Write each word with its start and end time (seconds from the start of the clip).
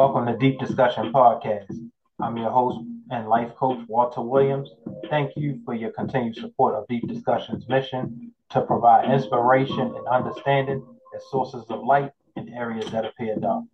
Welcome 0.00 0.26
to 0.26 0.36
Deep 0.36 0.60
Discussion 0.60 1.12
Podcast. 1.12 1.76
I'm 2.20 2.36
your 2.36 2.50
host 2.50 2.78
and 3.10 3.28
life 3.28 3.52
coach, 3.56 3.80
Walter 3.88 4.20
Williams. 4.20 4.70
Thank 5.10 5.32
you 5.34 5.60
for 5.64 5.74
your 5.74 5.90
continued 5.90 6.36
support 6.36 6.76
of 6.76 6.86
Deep 6.86 7.08
Discussion's 7.08 7.68
mission 7.68 8.32
to 8.50 8.60
provide 8.60 9.10
inspiration 9.10 9.80
and 9.80 10.06
understanding 10.06 10.86
as 11.16 11.28
sources 11.32 11.64
of 11.68 11.82
light 11.82 12.12
in 12.36 12.48
areas 12.50 12.88
that 12.92 13.06
appear 13.06 13.34
dark. 13.40 13.64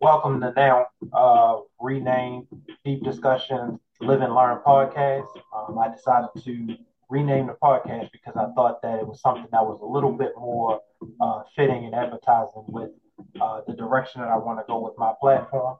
Welcome 0.00 0.40
to 0.42 0.52
now 0.54 0.86
uh, 1.12 1.56
renamed 1.80 2.46
Deep 2.84 3.02
Discussions 3.02 3.80
Live 4.00 4.20
and 4.20 4.32
Learn 4.32 4.60
Podcast. 4.64 5.26
Um, 5.52 5.76
I 5.76 5.88
decided 5.88 6.28
to 6.44 6.76
rename 7.08 7.48
the 7.48 7.56
podcast 7.60 8.12
because 8.12 8.36
I 8.36 8.46
thought 8.54 8.80
that 8.82 9.00
it 9.00 9.08
was 9.08 9.20
something 9.20 9.48
that 9.50 9.66
was 9.66 9.80
a 9.82 9.86
little 9.86 10.12
bit 10.12 10.34
more 10.36 10.80
uh, 11.20 11.42
fitting 11.56 11.84
and 11.84 11.96
advertising 11.96 12.62
with 12.68 12.90
uh, 13.40 13.60
the 13.66 13.74
direction 13.74 14.20
that 14.20 14.28
I 14.28 14.36
want 14.36 14.58
to 14.58 14.64
go 14.66 14.80
with 14.80 14.96
my 14.98 15.12
platform. 15.20 15.78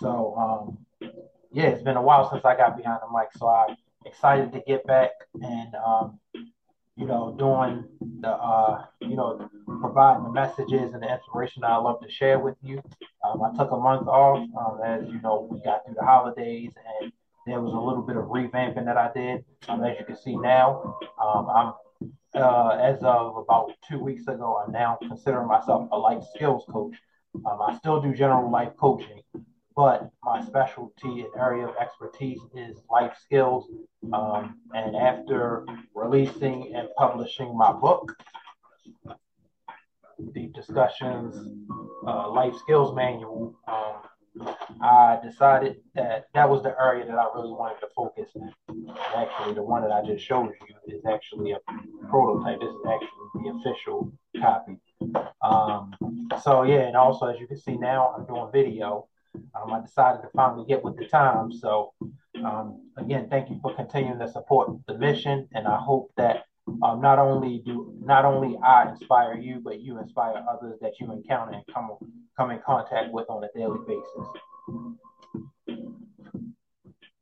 So, 0.00 0.34
um, 0.36 1.10
yeah, 1.52 1.66
it's 1.66 1.82
been 1.82 1.96
a 1.96 2.02
while 2.02 2.30
since 2.30 2.44
I 2.44 2.56
got 2.56 2.76
behind 2.76 3.00
the 3.02 3.16
mic, 3.16 3.28
so 3.36 3.48
I'm 3.48 3.76
excited 4.04 4.52
to 4.52 4.60
get 4.66 4.86
back 4.86 5.10
and, 5.42 5.74
um, 5.74 6.20
you 6.96 7.06
know, 7.06 7.34
doing 7.38 7.84
the, 8.20 8.30
uh, 8.30 8.84
you 9.00 9.16
know, 9.16 9.48
providing 9.80 10.24
the 10.24 10.32
messages 10.32 10.94
and 10.94 11.02
the 11.02 11.12
inspiration 11.12 11.64
I 11.64 11.76
love 11.76 12.00
to 12.02 12.10
share 12.10 12.38
with 12.38 12.56
you. 12.62 12.82
Um, 13.24 13.42
I 13.42 13.56
took 13.56 13.70
a 13.70 13.76
month 13.76 14.08
off, 14.08 14.38
um, 14.58 14.80
as 14.84 15.06
you 15.08 15.20
know, 15.20 15.46
we 15.50 15.60
got 15.60 15.84
through 15.84 15.94
the 15.94 16.04
holidays 16.04 16.70
and 17.00 17.12
there 17.46 17.60
was 17.60 17.72
a 17.72 17.78
little 17.78 18.02
bit 18.02 18.16
of 18.16 18.24
revamping 18.24 18.86
that 18.86 18.96
I 18.96 19.10
did. 19.14 19.44
Um, 19.68 19.84
as 19.84 19.98
you 19.98 20.04
can 20.04 20.16
see 20.16 20.36
now, 20.36 20.98
um, 21.22 21.48
I'm 21.48 21.74
uh, 22.34 22.78
as 22.80 23.02
of 23.02 23.36
about 23.36 23.72
two 23.88 23.98
weeks 23.98 24.26
ago, 24.28 24.62
I 24.66 24.70
now 24.70 24.98
consider 25.06 25.44
myself 25.44 25.88
a 25.92 25.98
life 25.98 26.24
skills 26.34 26.64
coach. 26.70 26.96
Um, 27.46 27.60
I 27.60 27.76
still 27.76 28.00
do 28.00 28.14
general 28.14 28.50
life 28.50 28.72
coaching, 28.78 29.22
but 29.74 30.10
my 30.22 30.42
specialty 30.44 31.20
and 31.22 31.30
area 31.38 31.66
of 31.66 31.76
expertise 31.76 32.40
is 32.54 32.82
life 32.90 33.16
skills. 33.22 33.70
Um, 34.12 34.60
and 34.74 34.96
after 34.96 35.66
releasing 35.94 36.74
and 36.74 36.88
publishing 36.96 37.56
my 37.56 37.72
book, 37.72 38.16
Deep 40.32 40.54
Discussions 40.54 41.36
uh, 42.06 42.30
Life 42.30 42.54
Skills 42.56 42.94
Manual, 42.94 43.54
um, 43.68 43.96
I 44.80 45.18
decided 45.24 45.76
that 45.94 46.26
that 46.34 46.48
was 46.48 46.62
the 46.62 46.74
area 46.78 47.06
that 47.06 47.18
I 47.18 47.28
really 47.34 47.52
wanted 47.52 47.80
to 47.80 47.88
focus 47.94 48.30
in. 48.34 48.52
Actually, 49.14 49.54
the 49.54 49.62
one 49.62 49.82
that 49.82 49.92
I 49.92 50.04
just 50.04 50.24
showed 50.24 50.52
you 50.68 50.94
is 50.96 51.04
actually 51.06 51.52
a 51.52 51.58
prototype. 52.08 52.60
This 52.60 52.68
is 52.68 52.86
actually 52.86 53.08
the 53.34 53.60
official 53.60 54.12
copy. 54.40 54.78
Um, 55.42 55.94
so 56.42 56.62
yeah, 56.62 56.80
and 56.80 56.96
also 56.96 57.26
as 57.26 57.40
you 57.40 57.46
can 57.46 57.58
see 57.58 57.76
now, 57.76 58.14
I'm 58.16 58.26
doing 58.26 58.50
video. 58.52 59.08
Um, 59.54 59.72
I 59.72 59.80
decided 59.80 60.22
to 60.22 60.28
finally 60.34 60.66
get 60.66 60.82
with 60.82 60.96
the 60.96 61.06
times. 61.06 61.60
So 61.60 61.92
um, 62.44 62.90
again, 62.96 63.28
thank 63.28 63.50
you 63.50 63.58
for 63.62 63.74
continuing 63.74 64.18
to 64.18 64.28
support 64.28 64.70
the 64.86 64.96
mission, 64.98 65.48
and 65.54 65.66
I 65.66 65.76
hope 65.76 66.10
that 66.16 66.44
um, 66.82 67.00
not 67.00 67.18
only 67.18 67.62
do 67.64 67.94
not 68.00 68.24
only 68.24 68.58
I 68.58 68.90
inspire 68.90 69.36
you, 69.36 69.60
but 69.62 69.80
you 69.80 69.98
inspire 69.98 70.44
others 70.48 70.78
that 70.80 70.98
you 71.00 71.12
encounter 71.12 71.52
and 71.52 71.64
come 71.72 71.90
come 72.36 72.50
in 72.50 72.60
contact 72.64 73.12
with 73.12 73.28
on 73.30 73.44
a 73.44 73.48
daily 73.56 73.78
basis. 73.86 74.26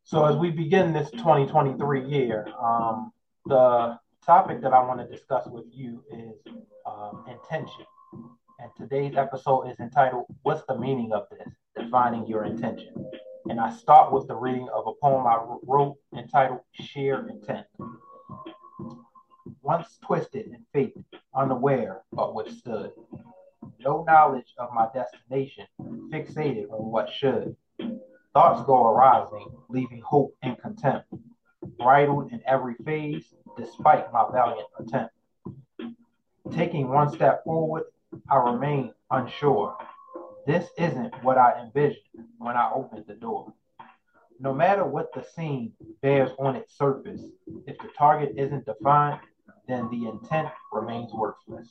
So 0.04 0.24
as 0.24 0.36
we 0.36 0.50
begin 0.50 0.92
this 0.92 1.10
2023 1.10 2.04
year, 2.06 2.46
um, 2.60 3.12
the 3.46 3.98
topic 4.24 4.62
that 4.62 4.72
I 4.72 4.84
want 4.86 5.00
to 5.00 5.06
discuss 5.06 5.46
with 5.46 5.64
you 5.70 6.02
is 6.10 6.54
um, 6.86 7.24
intention. 7.28 7.84
And 8.60 8.70
today's 8.76 9.16
episode 9.16 9.68
is 9.68 9.78
entitled 9.78 10.24
"What's 10.42 10.64
the 10.66 10.78
meaning 10.78 11.12
of 11.12 11.26
this? 11.30 11.48
Defining 11.76 12.26
your 12.26 12.44
intention." 12.44 13.10
And 13.50 13.60
I 13.60 13.70
start 13.76 14.10
with 14.10 14.26
the 14.26 14.34
reading 14.34 14.68
of 14.74 14.86
a 14.86 14.92
poem 15.02 15.26
I 15.26 15.38
wrote 15.66 15.96
entitled 16.16 16.60
"Sheer 16.72 17.28
Intent." 17.28 17.66
Once 19.74 19.98
twisted 20.06 20.46
in 20.46 20.64
fate, 20.72 20.94
unaware 21.34 22.02
but 22.12 22.32
withstood. 22.32 22.92
No 23.80 24.04
knowledge 24.04 24.54
of 24.56 24.72
my 24.72 24.86
destination, 24.94 25.66
fixated 26.12 26.70
on 26.70 26.92
what 26.92 27.10
should. 27.10 27.56
Thoughts 28.32 28.64
go 28.66 28.86
arising, 28.86 29.48
leaving 29.68 30.00
hope 30.00 30.32
and 30.42 30.56
contempt, 30.60 31.12
bridled 31.76 32.30
in 32.30 32.40
every 32.46 32.74
phase, 32.84 33.34
despite 33.56 34.12
my 34.12 34.24
valiant 34.32 34.68
attempt. 34.78 35.12
Taking 36.52 36.88
one 36.88 37.10
step 37.10 37.42
forward, 37.42 37.84
I 38.30 38.36
remain 38.36 38.92
unsure. 39.10 39.76
This 40.46 40.68
isn't 40.78 41.12
what 41.24 41.36
I 41.36 41.64
envisioned 41.64 42.28
when 42.38 42.56
I 42.56 42.70
opened 42.72 43.06
the 43.08 43.14
door. 43.14 43.52
No 44.38 44.54
matter 44.54 44.84
what 44.84 45.12
the 45.14 45.24
scene 45.34 45.72
bears 46.00 46.30
on 46.38 46.54
its 46.54 46.78
surface, 46.78 47.22
if 47.66 47.76
the 47.78 47.88
target 47.98 48.34
isn't 48.36 48.66
defined, 48.66 49.18
then 49.68 49.88
the 49.90 50.08
intent 50.08 50.48
remains 50.72 51.12
worthless. 51.12 51.68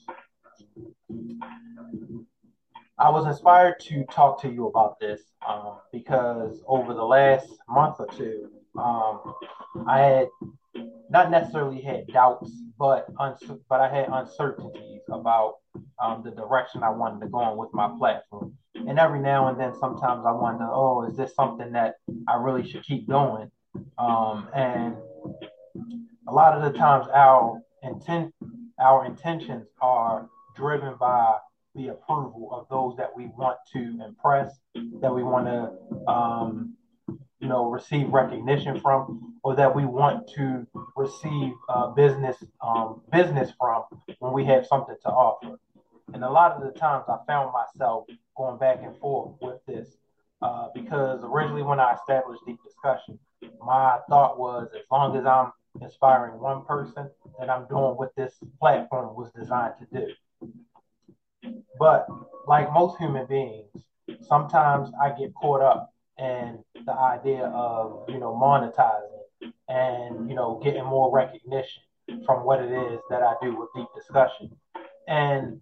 I 2.98 3.10
was 3.10 3.26
inspired 3.26 3.80
to 3.82 4.06
talk 4.06 4.42
to 4.42 4.50
you 4.50 4.68
about 4.68 5.00
this 5.00 5.22
um, 5.48 5.80
because 5.92 6.62
over 6.68 6.94
the 6.94 7.04
last 7.04 7.48
month 7.68 7.96
or 8.00 8.08
two, 8.08 8.50
um, 8.78 9.34
I 9.88 10.00
had 10.00 10.28
not 11.10 11.32
necessarily 11.32 11.82
had 11.82 12.08
doubts, 12.08 12.52
but 12.78 13.08
uns- 13.20 13.52
but 13.70 13.82
I 13.82 13.90
had 13.94 14.10
uncertainties 14.12 15.02
about 15.12 15.56
um, 16.02 16.24
the 16.24 16.32
direction 16.32 16.84
I 16.84 16.90
wanted 16.90 17.22
to 17.22 17.28
go 17.28 17.52
in 17.52 17.58
with 17.58 17.74
my 17.74 17.90
platform. 17.98 18.54
And 18.76 19.00
every 19.00 19.20
now 19.20 19.48
and 19.48 19.60
then, 19.60 19.74
sometimes 19.80 20.26
I 20.26 20.32
wonder, 20.32 20.68
oh, 20.70 21.08
is 21.08 21.16
this 21.16 21.36
something 21.36 21.72
that 21.74 21.96
I 22.28 22.36
really 22.36 22.68
should 22.68 22.84
keep 22.84 23.08
doing? 23.08 23.50
Um, 23.98 24.50
and 24.54 24.96
a 26.28 26.32
lot 26.32 26.58
of 26.58 26.64
the 26.64 26.78
times, 26.78 27.08
our 27.14 27.62
intent 27.84 28.34
our 28.80 29.06
intentions 29.06 29.68
are 29.82 30.30
driven 30.56 30.96
by 31.00 31.38
the 31.76 31.88
approval 31.90 32.50
of 32.52 32.68
those 32.70 32.96
that 32.98 33.16
we 33.16 33.28
want 33.38 33.58
to 33.74 34.00
impress, 34.06 34.60
that 35.02 35.14
we 35.14 35.24
want 35.24 35.46
to, 35.48 36.12
um, 36.12 36.76
you 37.40 37.48
know, 37.48 37.70
receive 37.70 38.10
recognition 38.10 38.80
from, 38.80 39.34
or 39.44 39.56
that 39.56 39.74
we 39.76 39.86
want 39.86 40.28
to 40.36 40.66
receive 40.96 41.54
uh, 41.70 41.88
business 41.92 42.38
um, 42.62 43.02
business 43.12 43.52
from 43.60 43.84
when 44.20 44.34
we 44.34 44.46
have 44.46 44.66
something 44.68 44.96
to 45.02 45.10
offer. 45.10 45.60
And 46.14 46.24
a 46.24 46.30
lot 46.30 46.52
of 46.52 46.64
the 46.64 46.80
times, 46.80 47.06
I 47.08 47.18
found 47.26 47.52
myself 47.54 48.06
going 48.38 48.60
back 48.60 48.80
and 48.84 48.96
forth 49.00 49.32
with 49.42 49.60
this 49.66 49.98
uh, 50.42 50.68
because 50.76 51.22
originally, 51.24 51.64
when 51.64 51.80
I 51.80 51.96
established 51.96 52.44
deep 52.46 52.60
discussion, 52.64 53.18
my 53.66 53.98
thought 54.10 54.38
was 54.38 54.70
as 54.76 54.84
long 54.92 55.18
as 55.18 55.26
I'm 55.26 55.52
inspiring 55.82 56.40
one 56.40 56.66
person, 56.66 57.10
then 57.40 57.50
I'm 57.50 57.68
doing 57.68 57.96
what 57.96 58.16
this 58.16 58.34
platform 58.60 59.16
was 59.16 59.32
designed 59.38 59.74
to 59.80 60.00
do. 60.00 60.08
But 61.80 62.08
like 62.48 62.72
most 62.72 62.98
human 62.98 63.26
beings, 63.26 63.70
sometimes 64.22 64.90
I 65.02 65.10
get 65.10 65.34
caught 65.34 65.62
up 65.62 65.94
in 66.18 66.64
the 66.86 66.94
idea 66.94 67.46
of, 67.46 68.06
you 68.08 68.20
know, 68.20 68.34
monetizing 68.34 69.52
and, 69.68 70.30
you 70.30 70.36
know, 70.36 70.60
getting 70.64 70.86
more 70.86 71.12
recognition 71.14 71.84
from 72.26 72.46
what 72.46 72.62
it 72.62 72.72
is 72.72 73.00
that 73.10 73.22
I 73.24 73.34
do 73.42 73.58
with 73.58 73.70
deep 73.76 73.88
discussion. 73.96 74.52
And 75.08 75.62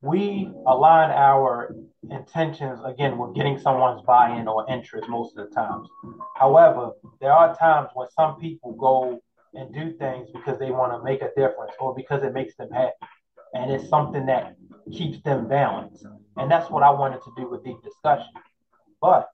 we 0.00 0.50
align 0.66 1.10
our 1.10 1.74
intentions 2.10 2.80
again 2.84 3.18
with 3.18 3.34
getting 3.34 3.58
someone's 3.58 4.02
buy-in 4.02 4.48
or 4.48 4.68
interest 4.70 5.08
most 5.08 5.36
of 5.36 5.48
the 5.48 5.54
times. 5.54 5.88
However, 6.36 6.92
there 7.20 7.32
are 7.32 7.56
times 7.56 7.88
when 7.94 8.08
some 8.10 8.38
people 8.40 8.72
go 8.74 9.20
and 9.54 9.72
do 9.74 9.92
things 9.96 10.28
because 10.32 10.58
they 10.58 10.70
want 10.70 10.92
to 10.92 11.02
make 11.02 11.22
a 11.22 11.30
difference 11.36 11.72
or 11.80 11.94
because 11.94 12.22
it 12.22 12.32
makes 12.32 12.56
them 12.56 12.70
happy. 12.70 12.94
And 13.54 13.70
it's 13.70 13.88
something 13.88 14.26
that 14.26 14.56
keeps 14.92 15.20
them 15.22 15.48
balanced. 15.48 16.06
And 16.36 16.50
that's 16.50 16.70
what 16.70 16.82
I 16.82 16.90
wanted 16.90 17.22
to 17.22 17.32
do 17.36 17.48
with 17.48 17.64
deep 17.64 17.82
discussion. 17.82 18.32
But 19.00 19.28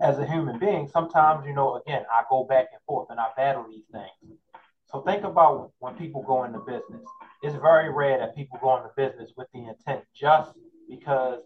as 0.00 0.18
a 0.18 0.26
human 0.26 0.58
being, 0.58 0.88
sometimes, 0.88 1.46
you 1.46 1.54
know, 1.54 1.76
again, 1.76 2.04
I 2.12 2.22
go 2.30 2.44
back 2.44 2.66
and 2.72 2.80
forth 2.86 3.08
and 3.10 3.18
I 3.18 3.28
battle 3.36 3.66
these 3.68 3.86
things. 3.90 4.38
So 4.86 5.00
think 5.02 5.24
about 5.24 5.72
when 5.78 5.94
people 5.94 6.22
go 6.22 6.44
into 6.44 6.58
business. 6.60 7.06
It's 7.42 7.56
very 7.56 7.90
rare 7.90 8.18
that 8.18 8.36
people 8.36 8.58
go 8.62 8.76
into 8.76 8.90
business 8.96 9.32
with 9.36 9.48
the 9.54 9.60
intent 9.60 10.04
just 10.14 10.52
because 10.88 11.40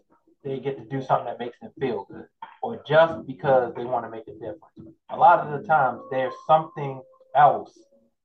they 0.47 0.59
get 0.59 0.77
to 0.77 0.83
do 0.85 1.03
something 1.03 1.25
that 1.25 1.39
makes 1.39 1.59
them 1.59 1.71
feel 1.79 2.05
good 2.09 2.25
or 2.61 2.81
just 2.87 3.25
because 3.25 3.73
they 3.75 3.83
want 3.83 4.05
to 4.05 4.09
make 4.09 4.27
a 4.27 4.33
difference. 4.33 4.95
A 5.09 5.17
lot 5.17 5.39
of 5.39 5.59
the 5.59 5.67
times 5.67 6.01
there's 6.11 6.33
something 6.45 7.01
else 7.35 7.77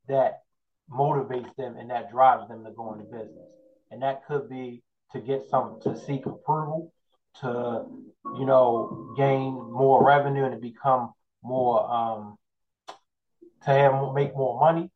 that 0.09 0.43
motivates 0.91 1.55
them 1.57 1.77
and 1.77 1.91
that 1.91 2.11
drives 2.11 2.49
them 2.49 2.65
to 2.65 2.71
go 2.71 2.93
into 2.93 3.05
business. 3.05 3.49
And 3.91 4.03
that 4.03 4.27
could 4.27 4.49
be 4.49 4.83
to 5.13 5.21
get 5.21 5.43
some 5.51 5.79
to 5.83 5.97
seek 5.97 6.27
approval, 6.27 6.93
to 7.41 7.85
you 8.39 8.47
know 8.47 9.15
gain 9.17 9.55
more 9.71 10.05
revenue 10.05 10.45
and 10.45 10.53
to 10.53 10.61
become 10.61 11.13
more 11.43 11.91
um 11.91 12.37
to 13.65 13.71
have 13.71 14.15
make 14.15 14.35
more 14.37 14.59
money 14.61 14.91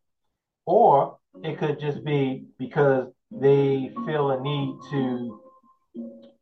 or 0.65 1.19
it 1.43 1.59
could 1.59 1.81
just 1.81 2.05
be 2.05 2.45
because 2.59 3.09
they 3.31 3.91
feel 4.07 4.31
a 4.31 4.41
need 4.41 4.77
to 4.91 5.41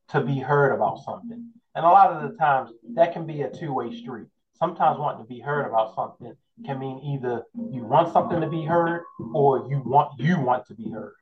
to 0.09 0.21
be 0.21 0.39
heard 0.39 0.75
about 0.75 1.03
something. 1.05 1.51
And 1.75 1.85
a 1.85 1.89
lot 1.89 2.11
of 2.13 2.31
the 2.31 2.37
times 2.37 2.71
that 2.95 3.13
can 3.13 3.27
be 3.27 3.43
a 3.43 3.51
two-way 3.51 3.97
street. 3.97 4.29
Sometimes 4.59 4.99
wanting 4.99 5.25
to 5.25 5.29
be 5.29 5.41
heard 5.41 5.67
about 5.67 5.95
something 5.95 6.37
can 6.65 6.79
mean 6.79 7.01
either 7.01 7.43
you 7.73 7.85
want 7.85 8.13
something 8.13 8.41
to 8.41 8.49
be 8.49 8.65
heard 8.65 9.03
or 9.35 9.67
you 9.69 9.83
want 9.85 10.13
you 10.19 10.41
want 10.41 10.65
to 10.67 10.75
be 10.75 10.91
heard. 10.91 11.15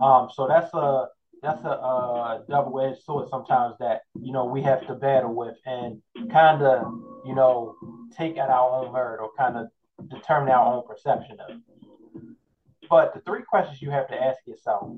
Um, 0.00 0.28
so 0.34 0.48
that's 0.48 0.72
a 0.74 1.06
that's 1.42 1.64
a, 1.64 1.68
a 1.68 2.44
double-edged 2.48 3.02
sword 3.02 3.28
sometimes 3.30 3.76
that 3.78 4.02
you 4.20 4.32
know 4.32 4.44
we 4.44 4.62
have 4.62 4.86
to 4.88 4.94
battle 4.94 5.34
with 5.34 5.56
and 5.64 6.02
kind 6.30 6.62
of 6.62 6.92
you 7.24 7.34
know 7.34 7.76
take 8.16 8.36
at 8.36 8.50
our 8.50 8.84
own 8.84 8.92
merit 8.92 9.20
or 9.20 9.30
kind 9.38 9.56
of 9.56 9.68
determine 10.08 10.52
our 10.52 10.74
own 10.74 10.86
perception 10.86 11.38
of. 11.40 11.50
It. 11.50 12.26
But 12.88 13.14
the 13.14 13.20
three 13.20 13.42
questions 13.42 13.80
you 13.80 13.90
have 13.90 14.08
to 14.08 14.20
ask 14.20 14.38
yourself 14.46 14.90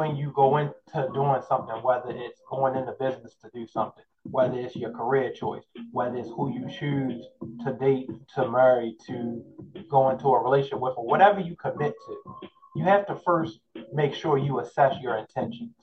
when 0.00 0.16
you 0.16 0.32
go 0.34 0.56
into 0.56 1.08
doing 1.12 1.42
something, 1.46 1.76
whether 1.82 2.08
it's 2.08 2.40
going 2.48 2.74
into 2.74 2.92
business 2.92 3.34
to 3.42 3.50
do 3.52 3.66
something, 3.66 4.02
whether 4.22 4.58
it's 4.58 4.74
your 4.74 4.92
career 4.92 5.30
choice, 5.30 5.64
whether 5.92 6.16
it's 6.16 6.30
who 6.30 6.50
you 6.54 6.66
choose 6.70 7.22
to 7.62 7.74
date, 7.74 8.08
to 8.34 8.50
marry, 8.50 8.96
to 9.06 9.44
go 9.90 10.08
into 10.08 10.28
a 10.28 10.42
relationship 10.42 10.80
with, 10.80 10.94
or 10.96 11.04
whatever 11.04 11.38
you 11.38 11.54
commit 11.54 11.92
to, 12.06 12.48
you 12.76 12.84
have 12.84 13.06
to 13.08 13.14
first 13.14 13.60
make 13.92 14.14
sure 14.14 14.38
you 14.38 14.60
assess 14.60 14.94
your 15.02 15.18
intentions. 15.18 15.74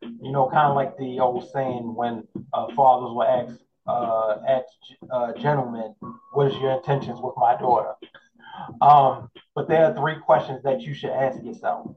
You 0.00 0.32
know, 0.32 0.48
kind 0.48 0.68
of 0.70 0.74
like 0.74 0.96
the 0.96 1.20
old 1.20 1.46
saying 1.52 1.94
when 1.94 2.26
uh, 2.54 2.68
fathers 2.74 3.12
will 3.14 3.24
ask, 3.24 3.60
uh, 3.86 4.36
ask 4.48 4.72
uh, 5.12 5.34
gentlemen, 5.34 5.94
what 6.32 6.46
is 6.50 6.56
your 6.62 6.78
intentions 6.78 7.20
with 7.22 7.34
my 7.36 7.58
daughter? 7.58 7.92
Um, 8.80 9.28
but 9.54 9.68
there 9.68 9.84
are 9.84 9.94
three 9.94 10.16
questions 10.16 10.62
that 10.62 10.80
you 10.80 10.94
should 10.94 11.10
ask 11.10 11.44
yourself. 11.44 11.94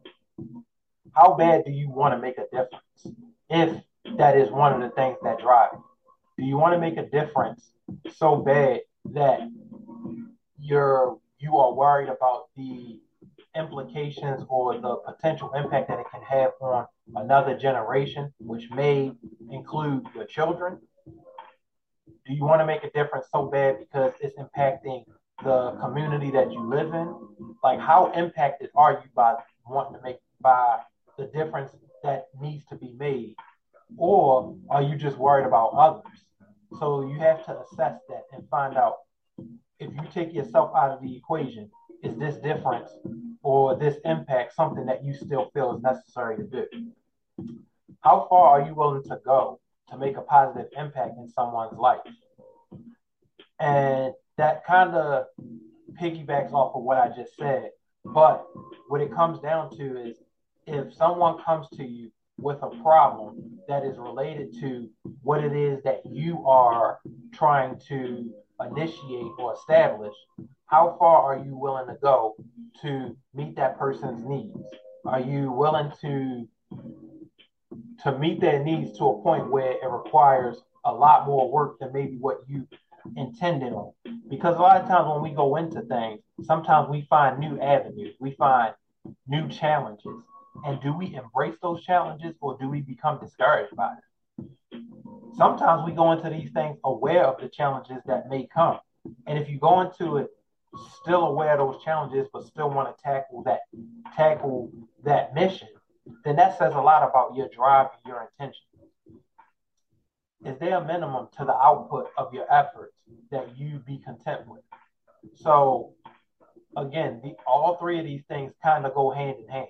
How 1.16 1.36
bad 1.36 1.64
do 1.66 1.72
you 1.72 1.90
want 1.90 2.14
to 2.14 2.20
make 2.20 2.38
a 2.38 2.46
difference? 2.46 3.18
If 3.50 3.82
that 4.18 4.38
is 4.38 4.50
one 4.50 4.74
of 4.74 4.82
the 4.82 4.90
things 4.96 5.18
that 5.24 5.40
drive 5.40 5.70
you. 5.74 5.84
Do 6.38 6.44
you 6.44 6.58
want 6.58 6.74
to 6.74 6.80
make 6.80 6.98
a 6.98 7.08
difference 7.08 7.72
so 8.16 8.38
bad 8.38 8.82
that 9.12 9.42
you're 10.60 11.18
you 11.40 11.58
are 11.58 11.74
worried 11.74 12.10
about 12.10 12.48
the 12.56 13.00
implications 13.56 14.44
or 14.50 14.80
the 14.80 14.96
potential 15.06 15.52
impact 15.54 15.90
that 15.90 16.00
it 16.00 16.06
can 16.12 16.22
have 16.22 16.52
on 16.62 16.88
another 17.16 17.58
generation, 17.58 18.34
which 18.40 18.70
may 18.72 19.12
include 19.52 20.06
your 20.16 20.26
children? 20.26 20.80
Do 22.26 22.34
you 22.34 22.44
want 22.44 22.62
to 22.62 22.66
make 22.66 22.84
a 22.84 22.90
difference 22.92 23.28
so 23.32 23.48
bad 23.48 23.80
because 23.80 24.14
it's 24.22 24.36
impacting 24.38 25.04
the 25.44 25.72
community 25.82 26.32
that 26.32 26.52
you 26.52 26.68
live 26.68 26.94
in? 26.94 27.14
Like, 27.64 27.80
how 27.80 28.12
impacted 28.14 28.70
are 28.76 28.94
you 28.94 29.10
by 29.14 29.36
wanting 29.68 29.98
to 29.98 30.02
make 30.02 30.18
by 30.40 30.80
the 31.18 31.26
difference 31.26 31.72
that 32.04 32.28
needs 32.42 32.66
to 32.66 32.76
be 32.76 32.94
made, 32.98 33.36
or 33.98 34.56
are 34.70 34.82
you 34.82 34.96
just 34.96 35.18
worried 35.18 35.46
about 35.46 35.74
others? 35.74 36.26
So 36.80 37.08
you 37.08 37.20
have 37.20 37.46
to 37.46 37.60
assess 37.60 38.00
that 38.10 38.24
and 38.32 38.48
find 38.50 38.78
out 38.78 38.98
if 39.80 39.94
you 39.94 40.02
take 40.14 40.34
yourself 40.34 40.72
out 40.76 40.92
of 40.92 41.02
the 41.02 41.16
equation, 41.16 41.70
is 42.02 42.18
this 42.18 42.36
difference 42.38 42.90
or 43.44 43.76
this 43.76 43.98
impact 44.06 44.56
something 44.56 44.86
that 44.86 45.04
you 45.04 45.14
still 45.14 45.50
feel 45.54 45.76
is 45.76 45.82
necessary 45.82 46.38
to 46.38 46.44
do? 46.44 46.66
How 48.02 48.28
far 48.30 48.60
are 48.60 48.68
you 48.68 48.74
willing 48.74 49.04
to 49.04 49.20
go 49.26 49.60
to 49.90 49.98
make 49.98 50.18
a 50.18 50.22
positive 50.22 50.72
impact 50.78 51.18
in 51.18 51.30
someone's 51.30 51.78
life? 51.78 52.02
And 53.60 54.14
that 54.38 54.66
kind 54.66 54.96
of 54.96 55.26
piggybacks 56.02 56.52
off 56.54 56.76
of 56.76 56.84
what 56.84 56.98
I 56.98 57.10
just 57.16 57.36
said. 57.38 57.70
But 58.04 58.46
what 58.90 59.02
it 59.02 59.14
comes 59.14 59.40
down 59.40 59.70
to 59.78 60.08
is 60.08 60.18
if 60.66 60.94
someone 60.94 61.42
comes 61.44 61.68
to 61.78 61.84
you 61.84 62.12
with 62.38 62.58
a 62.62 62.70
problem 62.82 63.60
that 63.68 63.84
is 63.84 63.98
related 63.98 64.54
to 64.60 64.90
what 65.22 65.44
it 65.44 65.54
is 65.54 65.82
that 65.84 66.02
you 66.06 66.46
are 66.46 67.00
trying 67.34 67.80
to 67.88 68.34
initiate 68.60 69.32
or 69.38 69.54
establish, 69.54 70.14
how 70.66 70.96
far 71.00 71.22
are 71.22 71.44
you 71.44 71.56
willing 71.56 71.88
to 71.88 71.96
go 72.02 72.36
to 72.82 73.16
meet 73.34 73.56
that 73.56 73.78
person's 73.78 74.26
needs? 74.26 74.58
Are 75.06 75.20
you 75.20 75.52
willing 75.52 75.92
to 76.02 76.48
to 78.04 78.18
meet 78.18 78.42
their 78.42 78.64
needs 78.64 78.98
to 78.98 79.06
a 79.06 79.22
point 79.22 79.50
where 79.50 79.72
it 79.72 79.90
requires 79.90 80.58
a 80.86 80.94
lot 80.94 81.26
more 81.26 81.50
work 81.50 81.80
than 81.80 81.94
maybe 81.94 82.18
what 82.18 82.42
you 82.48 82.68
intended 83.16 83.74
on. 83.74 83.92
Because 84.30 84.58
a 84.58 84.62
lot 84.62 84.82
of 84.82 84.88
times 84.88 85.10
when 85.10 85.22
we 85.22 85.36
go 85.36 85.56
into 85.58 85.82
things, 85.82 86.22
sometimes 86.44 86.90
we 86.90 87.06
find 87.10 87.40
new 87.40 87.60
avenues, 87.60 88.16
we 88.20 88.32
find 88.32 88.74
new 89.28 89.48
challenges. 89.50 90.24
And 90.66 90.82
do 90.82 90.94
we 90.94 91.16
embrace 91.16 91.58
those 91.62 91.84
challenges 91.84 92.36
or 92.42 92.58
do 92.60 92.70
we 92.70 92.82
become 92.82 93.20
discouraged 93.20 93.76
by 93.76 93.94
it? 93.94 94.82
Sometimes 95.36 95.84
we 95.86 95.92
go 95.92 96.12
into 96.12 96.30
these 96.30 96.52
things 96.52 96.78
aware 96.84 97.26
of 97.26 97.42
the 97.42 97.50
challenges 97.50 97.98
that 98.06 98.30
may 98.30 98.48
come. 98.54 98.80
And 99.26 99.38
if 99.38 99.50
you 99.50 99.60
go 99.60 99.82
into 99.82 100.18
it 100.18 100.30
still 101.02 101.24
aware 101.24 101.58
of 101.58 101.60
those 101.60 101.84
challenges, 101.84 102.28
but 102.32 102.46
still 102.46 102.70
want 102.70 102.96
to 102.96 103.04
tackle 103.04 103.44
that 103.44 103.62
tackle 104.16 104.72
that 105.04 105.34
mission, 105.34 105.68
then 106.24 106.36
that 106.36 106.58
says 106.58 106.74
a 106.74 106.82
lot 106.82 107.08
about 107.08 107.36
your 107.36 107.50
drive 107.50 107.88
and 107.94 108.12
your 108.12 108.30
intention 108.32 108.64
is 110.46 110.58
there 110.60 110.78
a 110.78 110.86
minimum 110.86 111.28
to 111.38 111.46
the 111.46 111.56
output 111.56 112.08
of 112.18 112.34
your 112.34 112.52
efforts 112.52 112.94
that 113.32 113.58
you 113.58 113.80
be 113.80 113.98
content 114.00 114.42
with? 114.48 114.62
So 115.36 115.94
again, 116.76 117.22
the, 117.24 117.36
all 117.48 117.78
three 117.78 118.00
of 118.00 118.06
these 118.06 118.24
things 118.28 118.54
kind 118.62 118.86
of 118.86 118.94
go 118.94 119.12
hand 119.12 119.38
in 119.40 119.48
hand. 119.48 119.68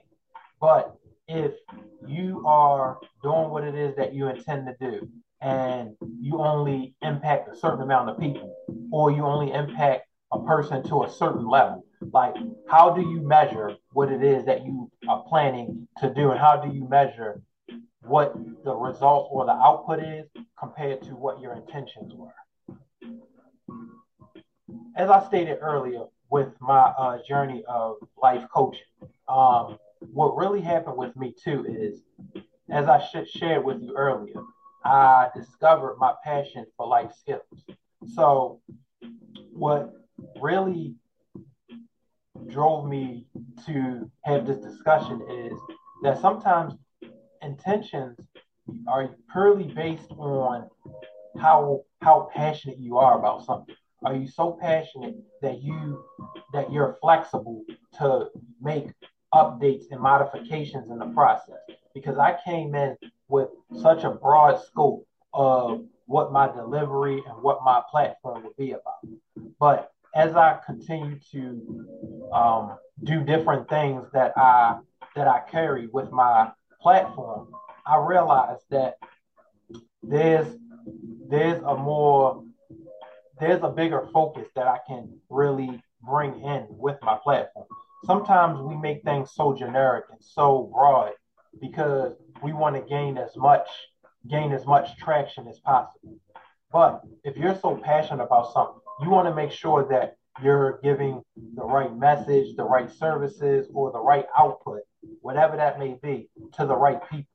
But 0.63 0.96
if 1.27 1.55
you 2.08 2.41
are 2.48 2.98
doing 3.22 3.50
what 3.50 3.65
it 3.65 3.75
is 3.75 3.98
that 3.98 4.13
you 4.13 4.29
intend 4.29 4.65
to 4.67 4.75
do 4.79 5.10
and 5.41 5.93
you 6.22 6.38
only 6.38 6.96
impact 7.01 7.50
a 7.50 7.58
certain 7.58 7.82
amount 7.82 8.10
of 8.10 8.17
people 8.17 8.55
or 8.89 9.12
you 9.12 9.25
only 9.25 9.51
impact 9.51 10.08
a 10.32 10.39
person 10.39 10.82
to 10.84 11.03
a 11.03 11.10
certain 11.10 11.50
level, 11.50 11.84
like 12.13 12.36
how 12.70 12.91
do 12.91 13.01
you 13.01 13.27
measure 13.27 13.75
what 13.91 14.10
it 14.10 14.24
is 14.24 14.46
that 14.46 14.63
you 14.63 14.89
are 15.10 15.25
planning 15.27 15.86
to 15.98 16.13
do 16.13 16.32
and 16.32 16.39
how 16.39 16.55
do 16.55 16.74
you 16.74 16.88
measure 16.88 17.41
what 18.03 18.34
the 18.63 18.74
result 18.74 19.27
or 19.34 19.46
the 19.46 19.51
output 19.51 20.00
is 20.01 20.29
compared 20.58 21.01
to 21.01 21.10
what 21.10 21.41
your 21.41 21.55
intentions 21.55 22.13
were. 22.15 22.34
As 24.96 25.10
I 25.10 25.27
stated 25.27 25.58
earlier 25.60 26.05
with 26.29 26.53
my 26.62 26.93
uh, 26.98 27.17
journey 27.27 27.65
of 27.67 27.98
life 28.15 28.46
coaching, 28.53 28.79
um, 29.27 29.77
what 30.13 30.38
really 30.38 30.62
happened 30.62 30.98
with 30.98 31.15
me 31.15 31.34
too 31.43 31.65
is, 31.67 32.03
as 32.70 32.88
I 32.88 33.00
sh- 33.00 33.29
shared 33.29 33.63
with 33.63 33.82
you 33.82 33.96
earlier, 33.96 34.41
I 34.86 35.29
discovered 35.36 35.98
my 35.98 36.13
passion 36.24 36.65
for 36.77 36.88
life 36.88 37.12
skills. 37.17 37.65
So 38.13 38.62
what 39.51 39.93
really 40.39 40.96
drove 42.50 42.88
me 42.88 43.25
to 43.65 44.10
have 44.24 44.46
this 44.46 44.60
discussion 44.60 45.22
is 45.29 45.58
that 46.03 46.22
sometimes 46.22 46.75
intentions 47.41 48.20
are 48.88 49.10
purely 49.32 49.74
based 49.74 50.12
on 50.12 50.70
how 51.39 51.82
how 52.01 52.29
passionate 52.34 52.79
you 52.79 52.98
are 52.98 53.17
about 53.17 53.46
something. 53.46 53.75
Are 54.05 54.15
you 54.15 54.27
so 54.27 54.58
passionate 54.62 55.15
that 55.41 55.62
you 55.63 56.03
that 56.53 56.72
you're 56.72 56.98
flexible 57.01 57.63
to 57.98 58.27
make 58.62 58.89
updates 59.34 59.86
and 59.92 60.02
modifications 60.02 60.90
in 60.92 61.00
the 61.00 61.08
process? 61.08 61.60
Because 61.94 62.18
I 62.18 62.38
came 62.46 62.75
in 62.75 62.98
with 63.28 63.50
such 63.82 64.04
a 64.04 64.12
broad 64.12 64.62
scope 64.63 65.08
of 65.34 65.84
what 66.06 66.32
my 66.32 66.48
delivery 66.48 67.24
and 67.28 67.42
what 67.42 67.60
my 67.63 67.82
platform 67.90 68.44
would 68.44 68.56
be 68.58 68.72
about. 68.72 69.00
But 69.60 69.92
as 70.16 70.36
I 70.36 70.60
continue 70.66 71.20
to 71.32 72.30
um, 72.32 72.78
do 73.04 73.24
different 73.24 73.68
things 73.70 74.06
that 74.13 74.34
I 74.38 74.80
that 75.16 75.28
I 75.28 75.42
carry 75.50 75.88
with 75.88 76.12
my 76.12 76.52
platform, 76.82 77.50
I 77.86 77.98
realize 77.98 78.60
that 78.70 78.98
there's 80.02 80.48
there's 81.30 81.62
a 81.63 81.75
more 81.75 82.44
there's 83.40 83.63
a 83.63 83.70
bigger 83.70 84.08
focus 84.13 84.48
that 84.56 84.68
I 84.68 84.80
can 84.88 85.20
really 85.30 85.82
bring 86.02 86.42
in 86.42 86.68
with 86.70 86.98
my 87.02 87.18
platform. 87.24 87.66
Sometimes 88.05 88.60
we 88.60 88.75
make 88.75 89.03
things 89.03 89.31
so 89.33 89.53
generic 89.53 90.05
and 90.12 90.22
so 90.22 90.69
broad 90.74 91.13
because 91.62 92.13
we 92.41 92.51
want 92.51 92.75
to 92.75 92.81
gain 92.81 93.17
as 93.17 93.36
much 93.38 93.67
gain 94.29 94.51
as 94.53 94.65
much 94.65 94.98
traction 94.98 95.48
as 95.48 95.60
possible. 95.60 96.17
But 96.72 97.01
if 97.24 97.36
you're 97.38 97.57
so 97.60 97.75
passionate 97.75 98.24
about 98.24 98.53
something, 98.53 98.81
you 99.01 99.10
want 99.10 99.27
to 99.27 99.36
make 99.36 99.51
sure 99.51 99.88
that 99.89 100.15
you're 100.41 100.79
giving 100.81 101.22
the 101.55 101.63
right 101.63 101.95
message, 101.95 102.55
the 102.55 102.63
right 102.63 102.89
services, 102.89 103.67
or 103.74 103.91
the 103.91 104.00
right 104.00 104.25
output, 104.38 104.81
whatever 105.22 105.57
that 105.57 105.77
may 105.77 105.98
be, 106.01 106.29
to 106.53 106.65
the 106.65 106.75
right 106.75 107.00
people. 107.10 107.27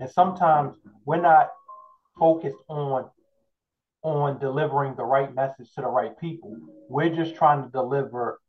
And 0.00 0.10
sometimes 0.10 0.76
we're 1.04 1.20
not 1.20 1.50
focused 2.18 2.62
on 2.68 3.10
on 4.02 4.38
delivering 4.38 4.94
the 4.94 5.04
right 5.04 5.34
message 5.34 5.74
to 5.74 5.80
the 5.80 5.88
right 5.88 6.18
people. 6.20 6.56
We're 6.88 7.14
just 7.14 7.34
trying 7.34 7.64
to 7.64 7.68
deliver 7.68 8.40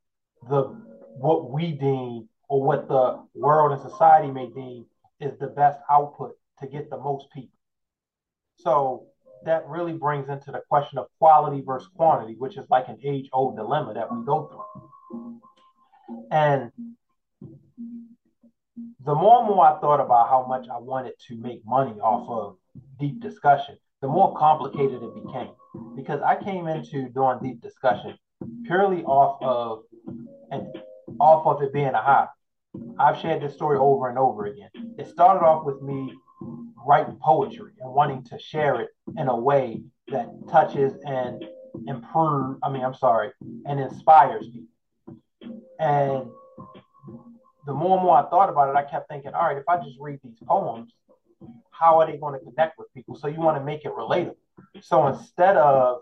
the 0.48 0.80
what 1.20 1.52
we 1.52 1.74
deem 1.74 2.28
or 2.48 2.64
what 2.64 2.88
the 2.88 3.22
world 3.36 3.72
and 3.72 3.82
society 3.82 4.32
may 4.32 4.48
deem 4.48 4.86
is 5.20 5.38
the 5.40 5.48
best 5.48 5.80
output 5.92 6.36
to 6.60 6.68
get 6.68 6.90
the 6.90 6.98
most 6.98 7.28
people. 7.34 7.58
So 8.56 9.08
that 9.46 9.68
really 9.68 9.94
brings 9.94 10.30
into 10.30 10.52
the 10.52 10.62
question 10.70 10.98
of 10.98 11.08
quality 11.20 11.62
versus 11.66 11.90
quantity, 11.96 12.36
which 12.38 12.58
is 12.58 12.66
like 12.70 12.88
an 12.88 12.98
age 13.04 13.30
old 13.34 13.58
dilemma 13.58 13.94
that 13.94 14.12
we 14.12 14.26
go 14.26 14.48
through. 14.48 15.42
And 16.32 16.72
the 19.06 19.16
more 19.16 19.40
and 19.40 19.48
more 19.48 19.66
I 19.66 19.80
thought 19.80 20.00
about 20.00 20.30
how 20.30 20.46
much 20.48 20.68
I 20.70 20.78
wanted 20.78 21.14
to 21.28 21.36
make 21.38 21.62
money 21.66 22.00
off 22.00 22.30
of 22.30 22.58
deep 23.00 23.22
discussion, 23.22 23.78
the 24.02 24.08
more 24.08 24.36
complicated 24.36 25.02
it 25.04 25.26
became. 25.26 25.52
Because 25.96 26.22
I 26.22 26.42
came 26.42 26.68
into 26.68 27.10
doing 27.10 27.40
deep 27.44 27.62
discussion 27.62 28.18
purely 28.66 29.04
off 29.04 29.38
of 29.42 29.84
and 30.52 30.68
off 31.20 31.46
of 31.46 31.62
it 31.62 31.74
being 31.74 31.88
a 31.88 32.02
hobby. 32.02 32.30
I've 33.00 33.18
shared 33.18 33.42
this 33.42 33.54
story 33.54 33.78
over 33.78 34.10
and 34.10 34.18
over 34.18 34.46
again. 34.46 34.70
It 34.98 35.08
started 35.08 35.46
off 35.46 35.66
with 35.66 35.82
me 35.82 36.14
writing 36.86 37.18
poetry 37.22 37.72
and 37.80 37.94
wanting 37.94 38.24
to 38.26 38.40
share 38.40 38.82
it 38.82 38.90
in 39.18 39.28
a 39.28 39.36
way 39.36 39.82
that 40.10 40.30
touches 40.50 40.94
and 41.06 41.46
improve, 41.88 42.58
I 42.64 42.70
mean, 42.70 42.84
I'm 42.84 42.94
sorry, 42.94 43.32
and 43.66 43.80
inspires 43.80 44.48
people. 44.48 45.62
And 45.80 46.30
the 47.66 47.74
more 47.74 47.98
and 47.98 48.06
more 48.06 48.18
I 48.18 48.30
thought 48.30 48.50
about 48.50 48.70
it, 48.70 48.76
I 48.76 48.84
kept 48.84 49.10
thinking, 49.10 49.34
all 49.34 49.48
right, 49.48 49.58
if 49.58 49.68
I 49.68 49.78
just 49.78 49.98
read 50.00 50.20
these 50.24 50.40
poems, 50.48 50.94
how 51.72 52.00
are 52.00 52.08
they 52.08 52.18
going 52.18 52.38
to 52.38 52.46
connect 52.46 52.78
with 52.78 52.94
people? 52.94 53.16
So 53.16 53.28
you 53.28 53.40
want 53.40 53.58
to 53.58 53.64
make 53.64 53.86
it 53.86 53.92
relatable. 53.92 54.36
So 54.82 55.08
instead 55.08 55.56
of, 55.58 56.00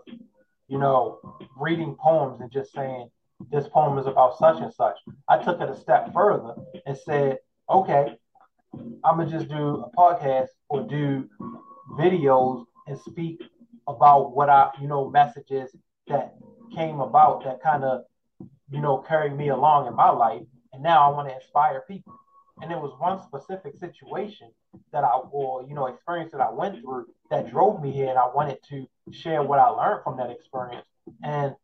you 0.68 0.78
know, 0.78 1.20
reading 1.56 1.94
poems 1.94 2.40
and 2.40 2.50
just 2.50 2.72
saying 2.72 3.10
this 3.50 3.68
poem 3.68 3.98
is 3.98 4.06
about 4.06 4.38
such 4.38 4.60
and 4.60 4.72
such, 4.72 4.96
I 5.28 5.42
took 5.42 5.60
it 5.60 5.70
a 5.70 5.76
step 5.76 6.12
further 6.12 6.54
and 6.86 6.96
said, 6.96 7.38
okay, 7.70 8.16
I'm 9.04 9.16
gonna 9.16 9.30
just 9.30 9.48
do 9.48 9.84
a 9.84 9.90
podcast 9.96 10.48
or 10.68 10.86
do 10.86 11.28
videos 11.98 12.64
and 12.86 12.98
speak 12.98 13.42
about 13.86 14.34
what 14.34 14.48
I, 14.50 14.70
you 14.80 14.88
know, 14.88 15.10
messages 15.10 15.74
that 16.08 16.34
came 16.74 17.00
about 17.00 17.44
that 17.44 17.62
kind 17.62 17.84
of, 17.84 18.02
you 18.70 18.80
know, 18.80 18.98
carried 18.98 19.36
me 19.36 19.48
along 19.48 19.86
in 19.86 19.94
my 19.94 20.10
life. 20.10 20.42
And 20.72 20.82
now 20.82 21.10
I 21.10 21.14
want 21.14 21.28
to 21.28 21.34
inspire 21.34 21.82
people. 21.88 22.14
And 22.60 22.72
it 22.72 22.78
was 22.78 22.92
one 22.98 23.22
specific 23.22 23.78
situation 23.78 24.50
that 24.92 25.04
I, 25.04 25.10
or, 25.30 25.64
you 25.66 25.74
know, 25.74 25.86
experience 25.86 26.32
that 26.32 26.40
I 26.40 26.50
went 26.50 26.80
through 26.80 27.06
that 27.30 27.50
drove 27.50 27.82
me 27.82 27.92
here. 27.92 28.08
And 28.08 28.18
I 28.18 28.26
wanted 28.34 28.58
to 28.70 28.86
share 29.12 29.42
what 29.42 29.58
I 29.58 29.68
learned 29.68 30.02
from 30.04 30.16
that 30.18 30.30
experience. 30.30 30.86
And 31.22 31.54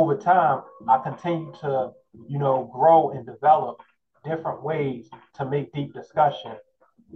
over 0.00 0.16
time, 0.16 0.62
I 0.88 0.98
continue 0.98 1.52
to, 1.60 1.90
you 2.26 2.38
know, 2.38 2.70
grow 2.72 3.10
and 3.10 3.26
develop 3.26 3.82
different 4.24 4.62
ways 4.62 5.08
to 5.34 5.44
make 5.44 5.72
deep 5.72 5.92
discussion 5.94 6.52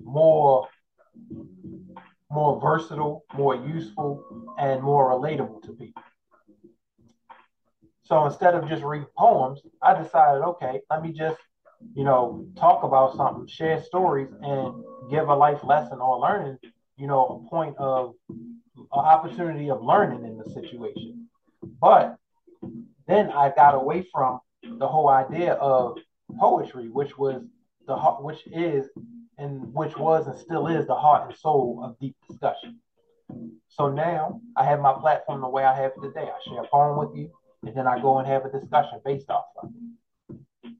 more 0.02 0.68
more 2.30 2.60
versatile, 2.60 3.24
more 3.34 3.54
useful, 3.54 4.24
and 4.58 4.82
more 4.82 5.10
relatable 5.12 5.62
to 5.62 5.72
people. 5.72 6.02
So 8.02 8.26
instead 8.26 8.54
of 8.54 8.68
just 8.68 8.82
read 8.82 9.06
poems, 9.16 9.60
I 9.80 10.02
decided, 10.02 10.42
okay, 10.42 10.80
let 10.90 11.02
me 11.02 11.12
just, 11.12 11.38
you 11.94 12.04
know, 12.04 12.44
talk 12.56 12.82
about 12.82 13.16
something, 13.16 13.46
share 13.46 13.80
stories, 13.82 14.28
and 14.42 14.84
give 15.10 15.28
a 15.28 15.34
life 15.34 15.62
lesson 15.62 16.00
or 16.00 16.18
learning, 16.18 16.58
you 16.96 17.06
know, 17.06 17.46
a 17.46 17.48
point 17.48 17.76
of 17.78 18.14
an 18.28 18.86
opportunity 18.92 19.70
of 19.70 19.82
learning 19.82 20.24
in 20.24 20.36
the 20.36 20.50
situation. 20.50 21.28
But 21.80 22.16
then 23.06 23.30
I 23.30 23.52
got 23.54 23.74
away 23.74 24.06
from 24.12 24.40
the 24.62 24.86
whole 24.86 25.08
idea 25.08 25.54
of 25.54 25.98
poetry, 26.38 26.88
which 26.88 27.18
was 27.18 27.42
the 27.86 27.96
heart, 27.96 28.22
which 28.22 28.46
is 28.46 28.88
and 29.36 29.74
which 29.74 29.96
was 29.96 30.26
and 30.26 30.38
still 30.38 30.68
is 30.68 30.86
the 30.86 30.94
heart 30.94 31.28
and 31.28 31.36
soul 31.38 31.80
of 31.84 31.98
deep 31.98 32.16
discussion. 32.28 32.78
So 33.68 33.90
now 33.90 34.40
I 34.56 34.64
have 34.64 34.80
my 34.80 34.92
platform 34.92 35.40
the 35.40 35.48
way 35.48 35.64
I 35.64 35.74
have 35.74 35.92
it 35.96 36.00
today. 36.02 36.28
I 36.28 36.48
share 36.48 36.62
a 36.62 36.68
poem 36.68 36.98
with 36.98 37.16
you, 37.16 37.30
and 37.64 37.76
then 37.76 37.86
I 37.86 38.00
go 38.00 38.18
and 38.18 38.28
have 38.28 38.44
a 38.44 38.50
discussion 38.50 39.00
based 39.04 39.30
off 39.30 39.44
of 39.62 39.70
it. 39.70 40.70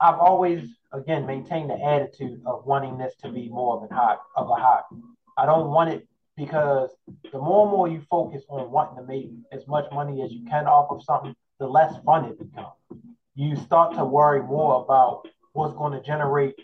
I've 0.00 0.18
always, 0.18 0.68
again, 0.92 1.26
maintained 1.26 1.70
the 1.70 1.80
attitude 1.80 2.42
of 2.44 2.66
wanting 2.66 2.98
this 2.98 3.14
to 3.22 3.30
be 3.30 3.48
more 3.48 3.76
of 3.76 3.90
a 3.90 3.94
hobby. 3.94 4.20
Of 4.36 4.48
a 4.50 4.54
hobby. 4.54 5.02
I 5.38 5.46
don't 5.46 5.70
want 5.70 5.90
it 5.90 6.06
because 6.36 6.90
the 7.30 7.38
more 7.38 7.66
and 7.66 7.76
more 7.76 7.88
you 7.88 8.02
focus 8.10 8.42
on 8.48 8.70
wanting 8.70 8.96
to 8.96 9.02
make 9.02 9.30
as 9.52 9.66
much 9.66 9.90
money 9.92 10.22
as 10.22 10.32
you 10.32 10.44
can 10.46 10.66
off 10.66 10.90
of 10.90 11.02
something, 11.02 11.34
the 11.58 11.66
less 11.66 11.94
fun 12.04 12.24
it 12.24 12.38
becomes 12.38 12.72
you 13.34 13.56
start 13.56 13.94
to 13.94 14.04
worry 14.04 14.42
more 14.42 14.82
about 14.82 15.28
what's 15.52 15.74
going 15.74 15.92
to 15.92 16.02
generate 16.02 16.54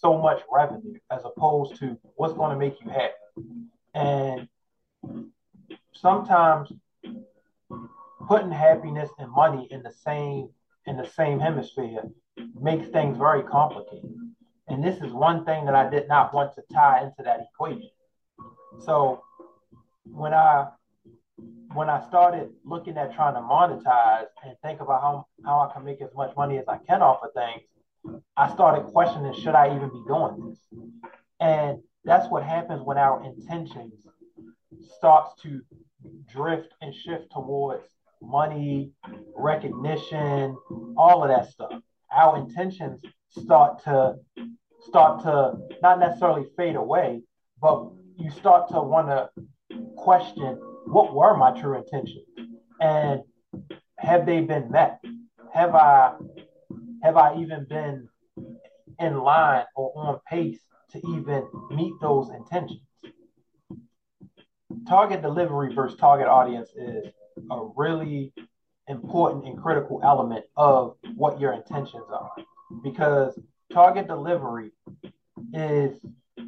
so 0.00 0.18
much 0.18 0.40
revenue 0.50 0.98
as 1.10 1.22
opposed 1.24 1.76
to 1.78 1.98
what's 2.16 2.34
going 2.34 2.50
to 2.50 2.56
make 2.56 2.80
you 2.82 2.90
happy. 2.90 3.12
And 3.94 4.48
sometimes 5.92 6.72
putting 8.26 8.50
happiness 8.50 9.10
and 9.18 9.30
money 9.30 9.68
in 9.70 9.82
the 9.82 9.92
same 9.92 10.50
in 10.86 10.96
the 10.96 11.06
same 11.06 11.38
hemisphere 11.38 12.02
makes 12.58 12.88
things 12.88 13.18
very 13.18 13.42
complicated. 13.42 14.10
And 14.68 14.82
this 14.82 15.02
is 15.02 15.12
one 15.12 15.44
thing 15.44 15.66
that 15.66 15.74
I 15.74 15.88
did 15.88 16.08
not 16.08 16.32
want 16.32 16.54
to 16.54 16.62
tie 16.72 17.02
into 17.02 17.22
that 17.24 17.40
equation. 17.52 17.90
So 18.84 19.22
when 20.04 20.34
I 20.34 20.68
when 21.74 21.90
I 21.90 22.06
started 22.08 22.50
looking 22.64 22.96
at 22.96 23.14
trying 23.14 23.34
to 23.34 23.40
monetize 23.40 24.26
and 24.44 24.56
think 24.62 24.80
about 24.80 25.02
how, 25.02 25.26
how 25.44 25.68
I 25.68 25.72
can 25.72 25.84
make 25.84 26.00
as 26.00 26.08
much 26.14 26.34
money 26.34 26.58
as 26.58 26.64
I 26.66 26.78
can 26.78 27.02
off 27.02 27.20
of 27.22 27.30
things, 27.34 28.22
I 28.36 28.52
started 28.52 28.90
questioning 28.90 29.34
should 29.34 29.54
I 29.54 29.76
even 29.76 29.90
be 29.90 30.02
doing 30.06 30.48
this? 30.48 30.58
And 31.40 31.80
that's 32.04 32.28
what 32.30 32.42
happens 32.42 32.82
when 32.82 32.96
our 32.96 33.22
intentions 33.24 33.94
starts 34.96 35.40
to 35.42 35.60
drift 36.32 36.72
and 36.80 36.94
shift 36.94 37.30
towards 37.32 37.84
money, 38.22 38.92
recognition, 39.36 40.56
all 40.96 41.22
of 41.22 41.28
that 41.28 41.50
stuff. 41.50 41.80
Our 42.10 42.38
intentions 42.38 43.02
start 43.30 43.84
to 43.84 44.16
start 44.86 45.22
to 45.22 45.58
not 45.82 45.98
necessarily 45.98 46.46
fade 46.56 46.76
away, 46.76 47.22
but 47.60 47.90
you 48.18 48.30
start 48.30 48.68
to 48.68 48.80
want 48.80 49.08
to 49.08 49.30
question 49.96 50.58
what 50.86 51.14
were 51.14 51.36
my 51.36 51.58
true 51.58 51.76
intentions? 51.76 52.24
And 52.80 53.22
have 53.98 54.26
they 54.26 54.40
been 54.40 54.70
met? 54.70 55.00
Have 55.52 55.74
i 55.74 56.14
have 57.02 57.16
i 57.16 57.36
even 57.36 57.66
been 57.68 58.08
in 58.98 59.18
line 59.18 59.64
or 59.76 59.92
on 59.96 60.20
pace 60.28 60.58
to 60.90 60.98
even 61.08 61.46
meet 61.70 61.92
those 62.00 62.30
intentions? 62.30 62.80
Target 64.88 65.22
delivery 65.22 65.72
versus 65.74 65.98
target 65.98 66.26
audience 66.26 66.70
is 66.76 67.12
a 67.50 67.68
really 67.76 68.32
important 68.88 69.44
and 69.44 69.60
critical 69.60 70.00
element 70.02 70.44
of 70.56 70.96
what 71.14 71.40
your 71.40 71.52
intentions 71.52 72.04
are. 72.10 72.32
Because 72.82 73.38
target 73.72 74.06
delivery 74.06 74.70
is 75.52 75.98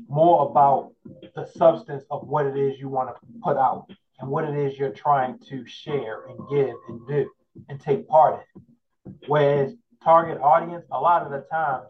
more 0.08 0.50
about 0.50 0.92
the 1.34 1.46
substance 1.46 2.04
of 2.10 2.26
what 2.26 2.46
it 2.46 2.56
is 2.56 2.78
you 2.78 2.88
want 2.88 3.08
to 3.08 3.14
put 3.42 3.56
out 3.56 3.86
and 4.18 4.28
what 4.28 4.44
it 4.44 4.54
is 4.54 4.78
you're 4.78 4.90
trying 4.90 5.38
to 5.48 5.66
share 5.66 6.26
and 6.26 6.38
give 6.50 6.74
and 6.88 7.06
do 7.08 7.30
and 7.68 7.80
take 7.80 8.08
part 8.08 8.40
in. 8.56 9.14
Whereas 9.26 9.74
target 10.02 10.40
audience, 10.40 10.86
a 10.90 11.00
lot 11.00 11.22
of 11.22 11.30
the 11.30 11.44
time, 11.50 11.82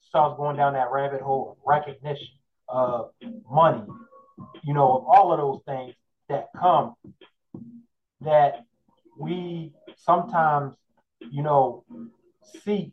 starts 0.00 0.36
going 0.36 0.56
down 0.56 0.74
that 0.74 0.90
rabbit 0.90 1.22
hole 1.22 1.52
of 1.52 1.56
recognition, 1.66 2.28
of 2.68 3.10
money, 3.50 3.84
you 4.62 4.74
know, 4.74 4.98
of 4.98 5.04
all 5.06 5.32
of 5.32 5.38
those 5.38 5.60
things 5.66 5.94
that 6.28 6.48
come 6.56 6.94
that 8.20 8.64
we 9.18 9.72
sometimes, 9.96 10.74
you 11.30 11.42
know, 11.42 11.84
seek. 12.64 12.92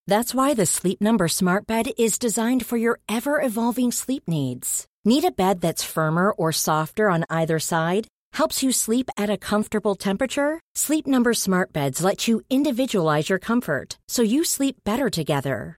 That's 0.07 0.33
why 0.33 0.53
the 0.53 0.65
Sleep 0.65 1.01
Number 1.01 1.27
Smart 1.27 1.67
Bed 1.67 1.91
is 1.97 2.19
designed 2.19 2.65
for 2.65 2.77
your 2.77 2.99
ever-evolving 3.07 3.91
sleep 3.91 4.23
needs. 4.27 4.85
Need 5.05 5.23
a 5.23 5.31
bed 5.31 5.61
that's 5.61 5.83
firmer 5.83 6.31
or 6.31 6.51
softer 6.51 7.09
on 7.09 7.25
either 7.29 7.59
side? 7.59 8.07
Helps 8.33 8.61
you 8.61 8.71
sleep 8.71 9.09
at 9.17 9.29
a 9.29 9.37
comfortable 9.37 9.95
temperature? 9.95 10.59
Sleep 10.75 11.07
Number 11.07 11.33
Smart 11.33 11.73
Beds 11.73 12.03
let 12.03 12.27
you 12.27 12.41
individualize 12.49 13.29
your 13.29 13.39
comfort 13.39 13.97
so 14.07 14.21
you 14.21 14.43
sleep 14.43 14.75
better 14.83 15.09
together. 15.09 15.77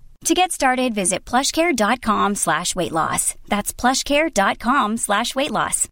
To 0.25 0.35
get 0.35 0.51
started, 0.51 0.93
visit 0.93 1.25
plushcare.com 1.25 2.35
slash 2.35 2.75
weight 2.75 2.91
loss. 2.91 3.33
That's 3.47 3.73
plushcare.com 3.73 4.97
slash 4.97 5.33
weight 5.33 5.49
loss. 5.49 5.87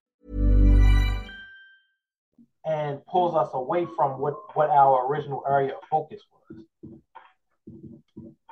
And 2.63 3.03
pulls 3.07 3.33
us 3.35 3.49
away 3.53 3.87
from 3.97 4.19
what, 4.19 4.35
what 4.55 4.69
our 4.69 5.11
original 5.11 5.43
area 5.49 5.71
of 5.71 5.81
focus 5.89 6.21
was. 6.31 6.63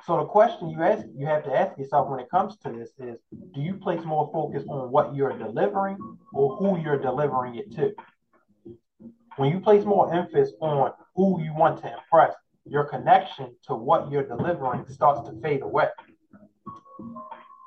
So 0.04 0.16
the 0.16 0.24
question 0.24 0.70
you 0.70 0.82
ask 0.82 1.04
you 1.14 1.26
have 1.26 1.44
to 1.44 1.54
ask 1.54 1.78
yourself 1.78 2.08
when 2.08 2.18
it 2.18 2.30
comes 2.30 2.56
to 2.64 2.72
this 2.72 2.90
is 2.98 3.18
do 3.54 3.60
you 3.60 3.74
place 3.74 4.02
more 4.04 4.30
focus 4.32 4.64
on 4.68 4.90
what 4.90 5.14
you're 5.14 5.36
delivering 5.38 5.98
or 6.32 6.56
who 6.56 6.80
you're 6.80 6.98
delivering 6.98 7.54
it 7.54 7.70
to? 7.76 7.92
When 9.36 9.52
you 9.52 9.60
place 9.60 9.84
more 9.84 10.12
emphasis 10.12 10.54
on 10.60 10.92
who 11.14 11.40
you 11.40 11.54
want 11.54 11.80
to 11.82 11.92
impress, 11.92 12.34
your 12.70 12.84
connection 12.84 13.54
to 13.66 13.74
what 13.74 14.10
you're 14.10 14.26
delivering 14.26 14.84
starts 14.88 15.28
to 15.28 15.40
fade 15.40 15.62
away. 15.62 15.88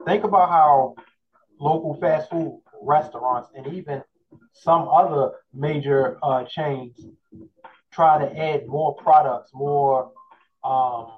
Think 0.05 0.23
about 0.23 0.49
how 0.49 0.95
local 1.59 1.95
fast 1.95 2.29
food 2.29 2.61
restaurants 2.81 3.49
and 3.55 3.67
even 3.73 4.01
some 4.53 4.87
other 4.87 5.31
major 5.53 6.17
uh, 6.23 6.43
chains 6.43 7.05
try 7.91 8.17
to 8.17 8.37
add 8.39 8.67
more 8.67 8.95
products, 8.95 9.51
more 9.53 10.11
um, 10.63 11.17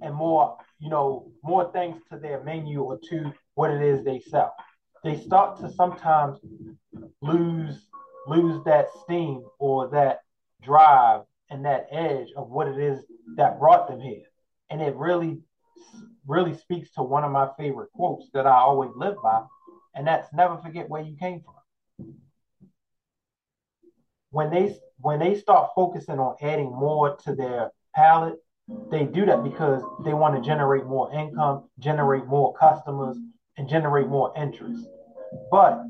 and 0.00 0.14
more, 0.14 0.56
you 0.78 0.88
know, 0.88 1.30
more 1.42 1.70
things 1.72 2.00
to 2.10 2.18
their 2.18 2.42
menu 2.42 2.82
or 2.82 2.98
to 3.10 3.32
what 3.54 3.70
it 3.70 3.82
is 3.82 4.04
they 4.04 4.18
sell. 4.18 4.54
They 5.04 5.18
start 5.18 5.58
to 5.60 5.70
sometimes 5.70 6.38
lose 7.20 7.88
lose 8.26 8.62
that 8.64 8.86
steam 9.02 9.42
or 9.58 9.88
that 9.88 10.20
drive 10.62 11.22
and 11.52 11.64
that 11.64 11.86
edge 11.92 12.28
of 12.36 12.48
what 12.48 12.66
it 12.66 12.78
is 12.78 13.04
that 13.36 13.58
brought 13.58 13.88
them 13.88 14.00
here. 14.00 14.24
And 14.70 14.80
it 14.80 14.96
really 14.96 15.40
really 16.26 16.56
speaks 16.56 16.92
to 16.92 17.02
one 17.02 17.24
of 17.24 17.32
my 17.32 17.48
favorite 17.58 17.90
quotes 17.92 18.30
that 18.32 18.46
I 18.46 18.54
always 18.54 18.92
live 18.94 19.16
by, 19.22 19.42
and 19.94 20.06
that's 20.06 20.32
never 20.32 20.56
forget 20.58 20.88
where 20.88 21.02
you 21.02 21.16
came 21.16 21.42
from. 21.42 22.14
When 24.30 24.50
they 24.50 24.76
when 24.98 25.18
they 25.18 25.34
start 25.36 25.70
focusing 25.74 26.18
on 26.18 26.36
adding 26.40 26.70
more 26.70 27.16
to 27.24 27.34
their 27.34 27.70
palate 27.94 28.38
they 28.90 29.04
do 29.04 29.26
that 29.26 29.42
because 29.42 29.82
they 30.04 30.14
want 30.14 30.36
to 30.36 30.40
generate 30.48 30.86
more 30.86 31.12
income, 31.12 31.68
generate 31.78 32.26
more 32.26 32.54
customers, 32.54 33.16
and 33.56 33.68
generate 33.68 34.08
more 34.08 34.32
interest. 34.36 34.86
But 35.50 35.84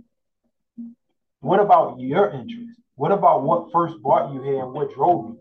what 1.41 1.61
about 1.61 2.01
your 2.01 2.31
interest? 2.31 2.81
What 2.95 3.13
about 3.13 3.43
what 3.43 3.73
first 3.73 4.01
brought 4.03 4.33
you 4.33 4.43
here 4.43 4.63
and 4.63 4.73
what 4.73 4.95
drove 4.95 5.27
you? 5.31 5.39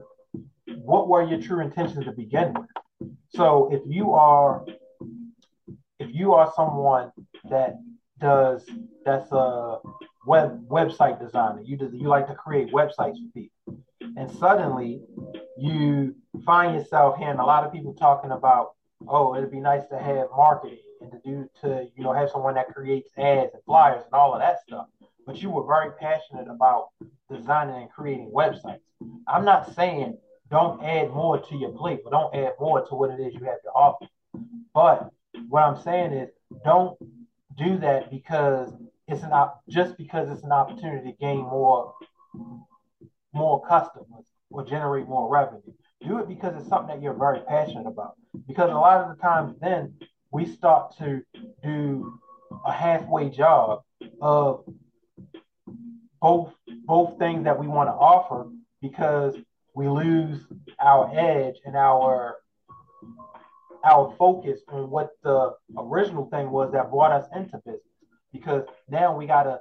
What 0.78 1.08
were 1.08 1.24
your 1.24 1.42
true 1.42 1.62
intentions 1.62 2.06
to 2.06 2.12
begin 2.12 2.54
with? 2.54 2.70
So 3.30 3.70
if 3.72 3.82
you 3.86 4.12
are 4.14 4.66
if 6.00 6.14
you 6.14 6.34
are 6.34 6.52
someone 6.56 7.12
that 7.50 7.76
does 8.20 8.68
that's 9.06 9.32
a 9.32 9.80
web 10.26 10.68
website 10.68 11.20
designer, 11.20 11.62
you 11.64 11.78
do, 11.78 11.90
you 11.94 12.08
like 12.08 12.28
to 12.28 12.36
create 12.36 12.72
websites 12.72 13.16
for 13.16 13.32
people, 13.34 13.84
and 14.18 14.30
suddenly 14.32 15.02
you 15.58 16.16
find 16.46 16.76
yourself 16.76 17.18
hearing 17.18 17.40
a 17.40 17.46
lot 17.46 17.64
of 17.64 17.72
people 17.72 17.94
talking 17.94 18.32
about, 18.32 18.72
oh, 19.08 19.36
it'd 19.36 19.52
be 19.52 19.60
nice 19.60 19.88
to 19.88 19.98
have 19.98 20.28
marketing 20.36 20.80
and 21.02 21.12
to 21.12 21.20
do 21.26 21.50
to 21.62 21.88
you 21.96 22.04
know 22.04 22.14
have 22.14 22.30
someone 22.30 22.56
that 22.56 22.68
creates 22.74 23.12
ads 23.18 23.54
and 23.54 23.64
flyers 23.64 24.04
and 24.06 24.14
all 24.14 24.34
of 24.34 24.40
that 24.40 24.62
stuff. 24.62 24.88
But 25.26 25.42
you 25.42 25.50
were 25.50 25.66
very 25.66 25.92
passionate 26.00 26.48
about 26.48 26.90
designing 27.32 27.76
and 27.76 27.92
creating 27.92 28.32
websites. 28.34 28.82
I'm 29.28 29.46
not 29.46 29.74
saying 29.76 30.18
don't 30.52 30.84
add 30.84 31.12
more 31.12 31.40
to 31.40 31.56
your 31.56 31.72
plate, 31.72 32.02
but 32.04 32.12
don't 32.12 32.36
add 32.36 32.54
more 32.60 32.86
to 32.86 32.96
what 32.96 33.10
it 33.10 33.20
is 33.22 33.34
you 33.34 33.46
have 33.46 33.62
to 33.64 33.70
offer. 33.70 34.06
But 34.74 35.10
what 35.50 35.64
I'm 35.64 35.82
saying 35.82 36.12
is 36.12 36.30
don't 36.64 36.98
do 37.58 37.78
that 37.80 38.12
because 38.12 38.74
it's 39.08 39.24
an 39.24 39.32
op- 39.32 39.62
just 39.70 39.98
because 39.98 40.30
it's 40.30 40.44
an 40.44 40.52
opportunity 40.52 41.12
to 41.12 41.18
gain 41.18 41.38
more 41.38 41.94
more 43.34 43.66
customers 43.66 44.26
or 44.50 44.66
generate 44.66 45.08
more 45.08 45.30
revenue. 45.30 45.74
Do 46.06 46.20
it 46.20 46.28
because 46.28 46.60
it's 46.60 46.68
something 46.68 46.96
that 46.96 47.02
you're 47.02 47.14
very 47.14 47.40
passionate 47.48 47.88
about. 47.88 48.16
Because 48.48 48.70
a 48.72 48.76
lot 48.76 49.02
of 49.02 49.16
the 49.16 49.22
times 49.22 49.56
then 49.62 49.96
we 50.32 50.46
start 50.46 50.98
to 50.98 51.22
do 51.64 52.20
a 52.66 52.72
halfway 52.72 53.30
job 53.30 53.84
of 54.22 54.66
both 56.22 56.54
both 56.86 57.18
things 57.18 57.46
that 57.46 57.58
we 57.58 57.68
want 57.68 57.88
to 57.88 57.94
offer 57.94 58.50
because 58.82 59.36
we 59.74 59.88
lose 59.88 60.46
our 60.80 61.12
edge 61.14 61.56
and 61.66 61.76
our 61.76 62.38
our 63.84 64.14
focus 64.18 64.60
on 64.68 64.90
what 64.90 65.10
the 65.24 65.54
original 65.78 66.30
thing 66.30 66.52
was 66.52 66.72
that 66.72 66.92
brought 66.92 67.12
us 67.12 67.28
into 67.36 67.58
business 67.66 67.82
because 68.32 68.64
now 68.90 69.16
we 69.16 69.26
got 69.26 69.44
to 69.44 69.60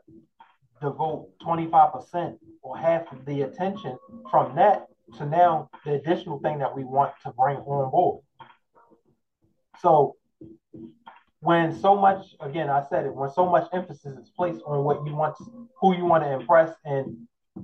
devote 0.82 1.28
25% 1.42 2.36
or 2.62 2.76
half 2.76 3.10
of 3.12 3.24
the 3.24 3.42
attention 3.42 3.96
from 4.30 4.54
that 4.56 4.86
to 5.16 5.26
now 5.26 5.68
the 5.84 5.94
additional 5.94 6.38
thing 6.40 6.58
that 6.58 6.74
we 6.74 6.84
want 6.84 7.12
to 7.22 7.32
bring 7.32 7.56
on 7.56 7.90
board. 7.90 8.22
So 9.80 10.16
when 11.40 11.78
so 11.80 11.96
much 11.96 12.34
again 12.40 12.68
I 12.68 12.84
said 12.90 13.06
it 13.06 13.14
when 13.14 13.30
so 13.30 13.48
much 13.48 13.66
emphasis 13.72 14.18
is 14.18 14.30
placed 14.36 14.60
on 14.66 14.84
what 14.84 15.04
you 15.06 15.14
want 15.14 15.34
who 15.80 15.96
you 15.96 16.04
want 16.04 16.22
to 16.22 16.32
impress 16.32 16.74
and 16.84 17.16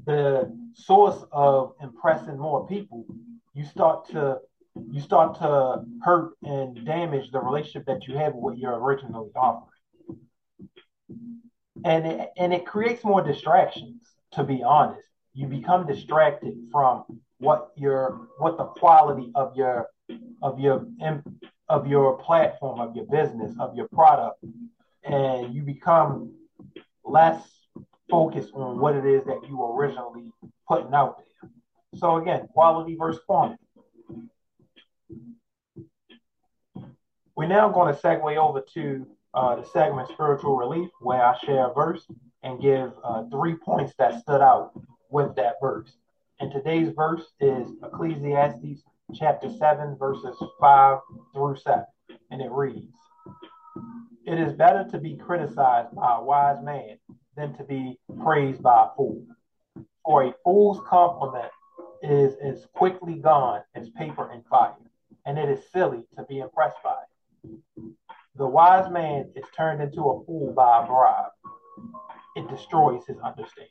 the 0.04 0.52
source 0.74 1.24
of 1.32 1.74
impressing 1.80 2.38
more 2.38 2.66
people, 2.66 3.06
you 3.54 3.64
start 3.64 4.08
to 4.10 4.38
you 4.90 5.00
start 5.00 5.38
to 5.38 5.82
hurt 6.02 6.32
and 6.42 6.84
damage 6.84 7.30
the 7.30 7.40
relationship 7.40 7.86
that 7.86 8.06
you 8.06 8.16
have 8.18 8.34
with 8.34 8.42
what 8.42 8.58
you're 8.58 8.78
originally 8.78 9.30
offering. 9.34 9.70
And 11.84 12.06
it, 12.06 12.28
and 12.36 12.52
it 12.52 12.66
creates 12.66 13.02
more 13.02 13.22
distractions, 13.22 14.02
to 14.32 14.44
be 14.44 14.62
honest. 14.62 15.08
You 15.32 15.46
become 15.46 15.86
distracted 15.86 16.54
from 16.70 17.04
what 17.38 17.70
your 17.76 18.28
what 18.38 18.56
the 18.58 18.64
quality 18.64 19.30
of 19.34 19.56
your 19.56 19.88
of 20.42 20.58
your 20.58 20.86
of 21.68 21.86
your 21.86 22.18
platform, 22.18 22.80
of 22.80 22.94
your 22.96 23.06
business, 23.06 23.54
of 23.58 23.74
your 23.76 23.88
product, 23.88 24.42
and 25.04 25.54
you 25.54 25.62
become 25.62 26.32
less 27.04 27.42
focused 28.10 28.52
on 28.54 28.78
what 28.78 28.94
it 28.94 29.04
is 29.04 29.24
that 29.24 29.40
you 29.48 29.62
originally 29.64 30.32
putting 30.68 30.94
out 30.94 31.18
there. 31.18 31.50
So 31.96 32.16
again, 32.16 32.46
quality 32.52 32.96
versus 32.96 33.20
quantity. 33.26 33.62
We're 37.36 37.48
now 37.48 37.68
going 37.68 37.94
to 37.94 38.00
segue 38.00 38.36
over 38.36 38.62
to 38.74 39.06
uh, 39.34 39.56
the 39.56 39.64
segment 39.66 40.08
Spiritual 40.08 40.56
Relief, 40.56 40.88
where 41.00 41.22
I 41.22 41.36
share 41.38 41.66
a 41.66 41.74
verse 41.74 42.06
and 42.42 42.60
give 42.60 42.92
uh, 43.04 43.24
three 43.30 43.54
points 43.54 43.92
that 43.98 44.20
stood 44.20 44.40
out 44.40 44.72
with 45.10 45.34
that 45.36 45.56
verse. 45.60 45.92
And 46.40 46.50
today's 46.50 46.92
verse 46.94 47.24
is 47.40 47.68
Ecclesiastes 47.82 48.82
chapter 49.14 49.50
7, 49.50 49.96
verses 49.98 50.36
5 50.60 50.98
through 51.34 51.56
7. 51.56 51.84
And 52.30 52.40
it 52.40 52.50
reads 52.50 52.96
It 54.26 54.38
is 54.38 54.52
better 54.54 54.86
to 54.90 54.98
be 54.98 55.16
criticized 55.16 55.94
by 55.94 56.16
a 56.16 56.22
wise 56.22 56.62
man 56.62 56.98
than 57.36 57.54
to 57.56 57.64
be 57.64 57.98
praised 58.22 58.62
by 58.62 58.86
a 58.86 58.96
fool. 58.96 59.22
For 60.04 60.24
a 60.24 60.34
fool's 60.42 60.80
compliment 60.86 61.50
is 62.02 62.34
as 62.42 62.66
quickly 62.74 63.14
gone 63.14 63.62
as 63.74 63.90
paper 63.90 64.30
and 64.30 64.44
fire, 64.46 64.74
and 65.26 65.38
it 65.38 65.48
is 65.48 65.70
silly 65.72 66.04
to 66.16 66.24
be 66.24 66.38
impressed 66.38 66.78
by 66.82 66.96
it. 67.44 67.92
The 68.36 68.46
wise 68.46 68.90
man 68.90 69.30
is 69.34 69.44
turned 69.56 69.82
into 69.82 70.02
a 70.02 70.24
fool 70.24 70.52
by 70.54 70.82
a 70.82 70.86
bribe. 70.86 71.30
It 72.36 72.48
destroys 72.48 73.06
his 73.06 73.18
understanding. 73.18 73.70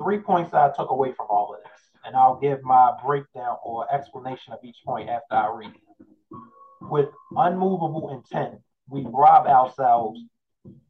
Three 0.00 0.18
points 0.18 0.54
I 0.54 0.70
took 0.76 0.90
away 0.90 1.12
from 1.12 1.26
all 1.30 1.54
of 1.54 1.62
this, 1.62 1.80
and 2.04 2.16
I'll 2.16 2.38
give 2.38 2.62
my 2.62 2.92
breakdown 3.04 3.56
or 3.64 3.92
explanation 3.92 4.52
of 4.52 4.58
each 4.62 4.78
point 4.84 5.08
after 5.08 5.34
I 5.34 5.52
read 5.54 5.70
it. 5.74 6.36
With 6.82 7.08
unmovable 7.36 8.10
intent, 8.10 8.60
we 8.88 9.04
rob 9.08 9.46
ourselves 9.46 10.20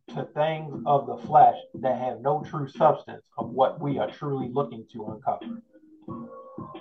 to 0.09 0.27
things 0.35 0.83
of 0.87 1.07
the 1.07 1.17
flesh 1.27 1.57
that 1.75 1.99
have 1.99 2.21
no 2.21 2.43
true 2.49 2.69
substance 2.69 3.23
of 3.37 3.51
what 3.51 3.81
we 3.81 3.99
are 3.99 4.11
truly 4.11 4.49
looking 4.53 4.87
to 4.93 5.07
uncover. 5.07 5.63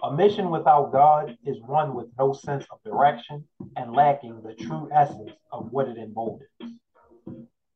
A 0.03 0.11
mission 0.13 0.49
without 0.49 0.91
God 0.91 1.37
is 1.45 1.57
one 1.61 1.93
with 1.93 2.07
no 2.17 2.33
sense 2.33 2.65
of 2.71 2.83
direction 2.83 3.47
and 3.75 3.93
lacking 3.93 4.41
the 4.41 4.53
true 4.55 4.89
essence 4.93 5.31
of 5.51 5.71
what 5.71 5.87
it 5.87 5.97
emboldens. 5.97 6.49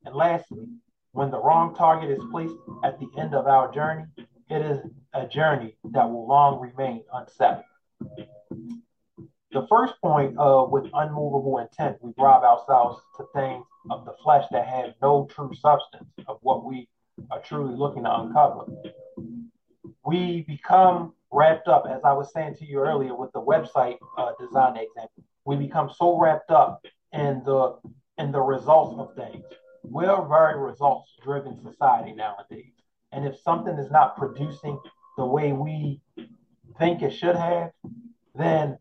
And 0.06 0.16
lastly, 0.16 0.66
when 1.12 1.30
the 1.30 1.42
wrong 1.42 1.76
target 1.76 2.10
is 2.10 2.24
placed 2.32 2.56
at 2.84 3.00
the 3.00 3.10
end 3.18 3.36
of 3.36 3.46
our 3.48 3.72
journey, 3.72 4.06
it 4.50 4.62
is 4.62 4.80
a 5.14 5.28
journey 5.28 5.76
that 5.92 6.10
will 6.10 6.28
long 6.28 6.60
remain 6.60 7.04
unsettled. 7.14 7.66
The 9.52 9.68
first 9.68 9.96
point 10.02 10.38
of 10.38 10.72
with 10.72 10.86
unmovable 10.94 11.58
intent, 11.58 11.98
we 12.02 12.14
rob 12.18 12.44
ourselves 12.44 13.02
to 13.18 13.26
things 13.34 13.66
of 13.90 14.06
the 14.06 14.14
flesh 14.24 14.46
that 14.52 14.66
have 14.66 14.94
no 15.02 15.28
true 15.30 15.52
substance 15.54 16.10
of 16.28 16.38
what 16.42 16.64
we 16.64 16.88
are 17.30 17.42
truly 17.42 17.76
looking 17.76 18.04
to 18.04 18.22
uncover. 18.22 18.66
We 20.06 20.44
become 20.48 21.14
wrapped 21.32 21.68
up, 21.68 21.86
as 21.90 22.02
I 22.06 22.14
was 22.14 22.32
saying 22.32 22.56
to 22.60 22.66
you 22.66 22.80
earlier 22.80 23.14
with 23.14 23.34
the 23.34 23.42
website 23.42 23.98
uh, 24.18 24.32
design 24.40 24.78
example. 24.78 25.24
We 25.44 25.58
become 25.58 25.92
so 25.94 26.18
wrapped 26.18 26.52
up 26.52 26.86
in 27.12 27.42
the 27.46 27.78
in 28.18 28.32
the 28.32 28.42
results 28.42 28.96
of 29.00 29.16
things. 29.16 29.44
We're 29.84 30.12
a 30.12 30.28
very 30.28 30.60
results 30.60 31.12
driven 31.24 31.60
society 31.62 32.14
nowadays. 32.14 32.72
And 33.12 33.26
if 33.26 33.38
something 33.42 33.78
is 33.78 33.92
not 33.92 34.16
producing 34.16 34.80
the 35.18 35.26
way 35.26 35.52
we 35.52 36.00
think 36.78 37.02
it 37.02 37.12
should 37.12 37.36
have, 37.36 37.72
then 38.36 38.78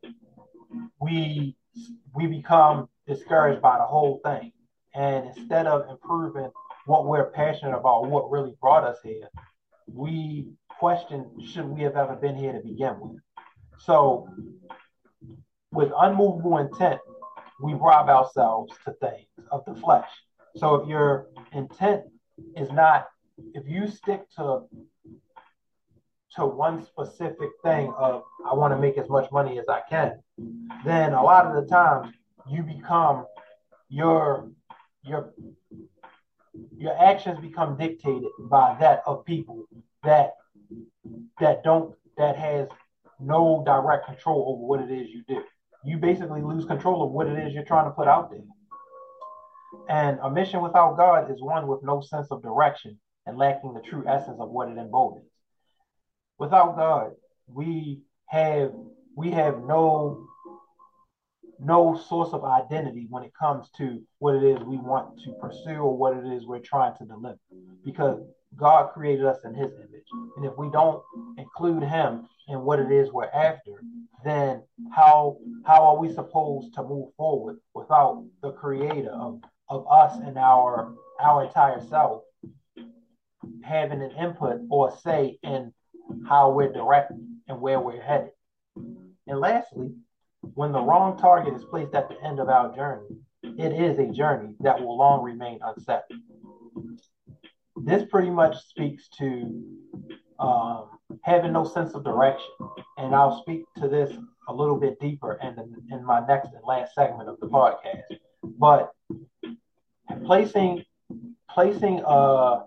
we 1.00 1.56
we 2.14 2.26
become 2.26 2.88
discouraged 3.06 3.62
by 3.62 3.78
the 3.78 3.84
whole 3.84 4.20
thing. 4.24 4.52
And 4.94 5.26
instead 5.26 5.66
of 5.66 5.88
improving 5.88 6.50
what 6.86 7.06
we're 7.06 7.30
passionate 7.30 7.76
about, 7.76 8.08
what 8.08 8.30
really 8.30 8.54
brought 8.60 8.84
us 8.84 8.98
here, 9.02 9.28
we 9.86 10.48
question 10.78 11.26
should 11.44 11.66
we 11.66 11.82
have 11.82 11.96
ever 11.96 12.16
been 12.16 12.36
here 12.36 12.52
to 12.52 12.60
begin 12.60 12.98
with. 13.00 13.20
So, 13.78 14.28
with 15.72 15.90
unmovable 15.96 16.58
intent, 16.58 17.00
we 17.62 17.74
rob 17.74 18.08
ourselves 18.08 18.72
to 18.84 18.92
things 18.94 19.28
of 19.50 19.64
the 19.66 19.74
flesh. 19.74 20.08
So, 20.56 20.76
if 20.76 20.88
your 20.88 21.28
intent 21.52 22.02
is 22.56 22.70
not, 22.72 23.08
if 23.54 23.68
you 23.68 23.88
stick 23.88 24.22
to 24.36 24.62
to 26.36 26.46
one 26.46 26.84
specific 26.84 27.50
thing 27.62 27.92
of 27.98 28.22
I 28.48 28.54
want 28.54 28.72
to 28.72 28.78
make 28.78 28.96
as 28.98 29.08
much 29.08 29.30
money 29.32 29.58
as 29.58 29.68
I 29.68 29.80
can, 29.88 30.22
then 30.84 31.12
a 31.12 31.22
lot 31.22 31.46
of 31.46 31.54
the 31.54 31.68
times 31.68 32.12
you 32.48 32.62
become 32.62 33.26
your 33.88 34.50
your 35.02 35.32
your 36.76 36.96
actions 37.02 37.40
become 37.40 37.76
dictated 37.76 38.30
by 38.50 38.76
that 38.80 39.02
of 39.06 39.24
people 39.24 39.64
that 40.04 40.34
that 41.40 41.62
don't 41.64 41.94
that 42.16 42.36
has 42.36 42.68
no 43.18 43.62
direct 43.66 44.06
control 44.06 44.54
over 44.54 44.66
what 44.66 44.80
it 44.80 44.92
is 44.92 45.08
you 45.08 45.22
do. 45.28 45.42
You 45.84 45.98
basically 45.98 46.42
lose 46.42 46.64
control 46.64 47.02
of 47.02 47.10
what 47.10 47.26
it 47.26 47.38
is 47.38 47.54
you're 47.54 47.64
trying 47.64 47.86
to 47.86 47.90
put 47.90 48.08
out 48.08 48.30
there. 48.30 48.40
And 49.88 50.18
a 50.22 50.30
mission 50.30 50.62
without 50.62 50.96
God 50.96 51.30
is 51.30 51.40
one 51.40 51.66
with 51.66 51.82
no 51.82 52.00
sense 52.00 52.28
of 52.30 52.42
direction 52.42 52.98
and 53.26 53.38
lacking 53.38 53.74
the 53.74 53.80
true 53.80 54.04
essence 54.06 54.38
of 54.40 54.50
what 54.50 54.68
it 54.68 54.78
embodies. 54.78 55.29
Without 56.40 56.74
God, 56.74 57.12
we 57.46 58.00
have 58.26 58.72
we 59.14 59.30
have 59.30 59.58
no 59.62 60.26
no 61.58 61.94
source 62.08 62.32
of 62.32 62.44
identity 62.44 63.06
when 63.10 63.22
it 63.22 63.32
comes 63.38 63.68
to 63.76 64.00
what 64.20 64.34
it 64.34 64.42
is 64.42 64.58
we 64.60 64.78
want 64.78 65.20
to 65.22 65.32
pursue 65.32 65.76
or 65.76 65.94
what 65.94 66.16
it 66.16 66.24
is 66.24 66.46
we're 66.46 66.58
trying 66.58 66.96
to 66.96 67.04
deliver. 67.04 67.38
Because 67.84 68.22
God 68.56 68.90
created 68.94 69.26
us 69.26 69.44
in 69.44 69.52
his 69.52 69.70
image. 69.74 70.08
And 70.38 70.46
if 70.46 70.56
we 70.56 70.70
don't 70.70 71.02
include 71.36 71.82
him 71.82 72.26
in 72.48 72.62
what 72.62 72.80
it 72.80 72.90
is 72.90 73.12
we're 73.12 73.26
after, 73.26 73.82
then 74.24 74.62
how 74.94 75.36
how 75.66 75.84
are 75.84 75.98
we 75.98 76.10
supposed 76.10 76.72
to 76.72 76.82
move 76.82 77.10
forward 77.18 77.58
without 77.74 78.24
the 78.42 78.52
creator 78.52 79.10
of, 79.10 79.42
of 79.68 79.86
us 79.90 80.18
and 80.24 80.38
our 80.38 80.94
our 81.20 81.44
entire 81.44 81.82
self 81.90 82.22
having 83.62 84.00
an 84.00 84.10
input 84.12 84.60
or 84.70 84.90
say 85.04 85.38
in 85.42 85.70
how 86.28 86.50
we're 86.50 86.72
directed 86.72 87.18
and 87.48 87.60
where 87.60 87.80
we're 87.80 88.02
headed? 88.02 88.30
And 88.76 89.40
lastly, 89.40 89.92
when 90.54 90.72
the 90.72 90.80
wrong 90.80 91.18
target 91.18 91.54
is 91.54 91.64
placed 91.64 91.94
at 91.94 92.08
the 92.08 92.16
end 92.22 92.40
of 92.40 92.48
our 92.48 92.74
journey, 92.74 93.16
it 93.42 93.72
is 93.72 93.98
a 93.98 94.12
journey 94.12 94.54
that 94.60 94.80
will 94.80 94.96
long 94.96 95.22
remain 95.22 95.60
unsettled. 95.62 96.20
This 97.76 98.04
pretty 98.10 98.30
much 98.30 98.56
speaks 98.68 99.08
to 99.18 99.62
um, 100.38 100.88
having 101.22 101.52
no 101.52 101.64
sense 101.64 101.94
of 101.94 102.04
direction. 102.04 102.50
And 102.98 103.14
I'll 103.14 103.40
speak 103.42 103.64
to 103.76 103.88
this 103.88 104.12
a 104.48 104.54
little 104.54 104.78
bit 104.78 104.98
deeper 105.00 105.38
in, 105.42 105.54
the, 105.54 105.94
in 105.94 106.04
my 106.04 106.26
next 106.26 106.50
and 106.52 106.64
last 106.66 106.94
segment 106.94 107.28
of 107.28 107.38
the 107.40 107.46
podcast. 107.46 108.02
But 108.42 108.90
placing 110.24 110.84
placing 111.52 112.02
uh, 112.04 112.60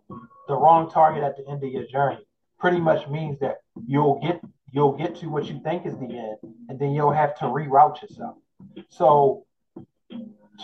the 0.47 0.55
wrong 0.55 0.89
target 0.89 1.23
at 1.23 1.37
the 1.37 1.47
end 1.49 1.63
of 1.63 1.71
your 1.71 1.85
journey 1.87 2.25
pretty 2.63 2.79
much 2.79 3.09
means 3.09 3.37
that 3.41 3.57
you'll 3.85 4.21
get 4.21 4.39
you'll 4.71 4.95
get 4.95 5.17
to 5.17 5.27
what 5.27 5.47
you 5.47 5.59
think 5.65 5.85
is 5.85 5.97
the 5.97 6.05
end, 6.05 6.37
and 6.69 6.79
then 6.79 6.91
you'll 6.91 7.11
have 7.11 7.37
to 7.37 7.43
reroute 7.43 8.01
yourself. 8.01 8.37
So, 8.87 9.45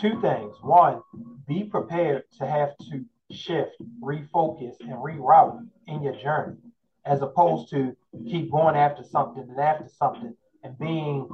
two 0.00 0.18
things. 0.22 0.56
One, 0.62 1.02
be 1.46 1.64
prepared 1.64 2.22
to 2.38 2.46
have 2.46 2.70
to 2.88 3.04
shift, 3.30 3.72
refocus, 4.02 4.76
and 4.80 4.92
reroute 4.92 5.68
in 5.88 6.02
your 6.02 6.16
journey, 6.16 6.56
as 7.04 7.20
opposed 7.20 7.68
to 7.72 7.94
keep 8.24 8.50
going 8.50 8.76
after 8.76 9.04
something 9.04 9.42
and 9.42 9.60
after 9.60 9.86
something 9.86 10.34
and 10.64 10.78
being 10.78 11.28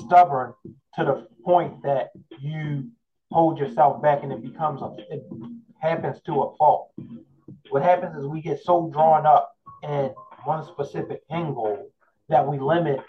stubborn 0.00 0.52
to 0.96 1.04
the 1.04 1.28
point 1.44 1.80
that 1.84 2.10
you 2.40 2.90
hold 3.30 3.56
yourself 3.56 4.02
back 4.02 4.24
and 4.24 4.32
it 4.32 4.42
becomes 4.42 4.82
a 4.82 4.96
it 5.10 5.24
happens 5.80 6.20
to 6.26 6.42
a 6.42 6.56
fault. 6.56 6.90
What 7.70 7.84
happens 7.84 8.16
is 8.16 8.26
we 8.26 8.40
get 8.40 8.60
so 8.64 8.90
drawn 8.92 9.24
up 9.24 9.54
in 9.82 10.10
one 10.44 10.64
specific 10.64 11.22
goal 11.28 11.90
that 12.28 12.46
we 12.46 12.58
limit 12.58 13.00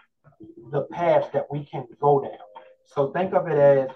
the 0.71 0.83
path 0.91 1.31
that 1.33 1.45
we 1.51 1.65
can 1.65 1.85
go 1.99 2.21
down. 2.21 2.37
So 2.85 3.11
think 3.11 3.33
of 3.33 3.47
it 3.47 3.57
as 3.57 3.89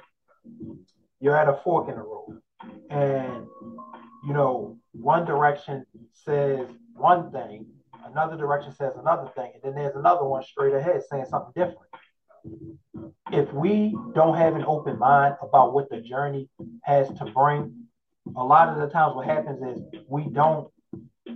you're 1.20 1.38
at 1.38 1.50
a 1.50 1.60
fork 1.64 1.90
in 1.90 1.96
the 1.96 2.02
road, 2.02 2.42
and 2.90 3.48
you 4.26 4.34
know 4.34 4.78
one 4.92 5.26
direction 5.26 5.86
says 6.12 6.68
one 6.96 7.32
thing, 7.32 7.66
another 8.06 8.38
direction 8.38 8.74
says 8.74 8.94
another 9.00 9.30
thing, 9.36 9.52
and 9.56 9.64
then 9.64 9.76
there's 9.76 9.96
another 9.96 10.26
one 10.26 10.44
straight 10.44 10.74
ahead 10.74 11.02
saying 11.10 11.26
something 11.30 11.54
different. 11.56 11.90
If 13.32 13.52
we 13.54 13.96
don't 14.14 14.38
have 14.38 14.56
an 14.56 14.66
open 14.66 15.00
mind 15.00 15.36
about 15.42 15.74
what 15.74 15.90
the 15.90 16.02
journey 16.02 16.50
has 16.84 17.08
to 17.08 17.26
bring, 17.26 17.88
a 18.36 18.44
lot 18.44 18.70
of 18.70 18.80
the 18.80 18.88
times 18.88 19.16
what 19.16 19.28
happens 19.28 19.62
is 19.62 19.84
we 20.08 20.26
don't 20.30 20.73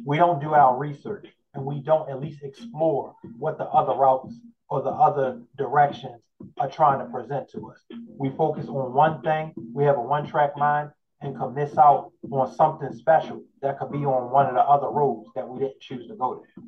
we 0.08 0.15
don't 0.15 0.39
do 0.39 0.54
our 0.54 0.78
research 0.78 1.28
and 1.54 1.65
we 1.65 1.82
don't 1.82 2.10
at 2.10 2.22
least 2.22 2.41
explore 2.41 3.13
what 3.38 3.58
the 3.58 3.65
other 3.65 3.93
routes 3.93 4.39
or 4.70 4.82
the 4.82 4.89
other 4.89 5.41
directions 5.58 6.22
are 6.58 6.72
trying 6.72 7.00
to 7.00 7.12
present 7.12 7.50
to 7.50 7.70
us. 7.70 7.84
We 8.17 8.30
focus 8.30 8.67
on 8.70 8.93
one 8.93 9.22
thing, 9.22 9.54
we 9.74 9.84
have 9.84 9.98
a 9.98 10.02
one 10.02 10.26
track 10.26 10.56
mind, 10.56 10.91
and 11.20 11.38
can 11.38 11.54
miss 11.54 11.78
out 11.78 12.13
on 12.32 12.56
something 12.56 12.93
special 12.93 13.43
that 13.62 13.80
could 13.80 13.91
be 13.91 14.06
on 14.06 14.32
one 14.32 14.46
of 14.46 14.54
the 14.54 14.62
other 14.62 14.88
roads 14.88 15.28
that 15.36 15.46
we 15.46 15.60
didn't 15.60 15.82
choose 15.82 16.08
to 16.08 16.15
go 16.15 16.41
there. 16.41 16.63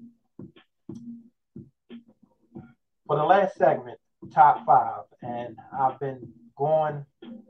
For 3.07 3.15
the 3.15 3.23
last 3.23 3.55
segment, 3.55 3.99
top 4.33 4.65
five, 4.65 5.03
and 5.21 5.55
I've 5.71 5.97
been 6.01 6.33
going, 6.57 7.05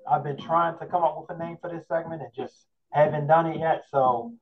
I've 0.07 0.23
been 0.23 0.37
trying 0.37 0.77
to 0.77 0.85
come 0.85 1.03
up 1.03 1.17
with 1.19 1.35
a 1.35 1.43
name 1.43 1.57
for 1.59 1.71
this 1.71 1.87
segment 1.87 2.21
and 2.21 2.31
just 2.35 2.67
haven't 2.91 3.25
done 3.25 3.47
it 3.47 3.57
yet. 3.57 3.85
So 3.89 4.35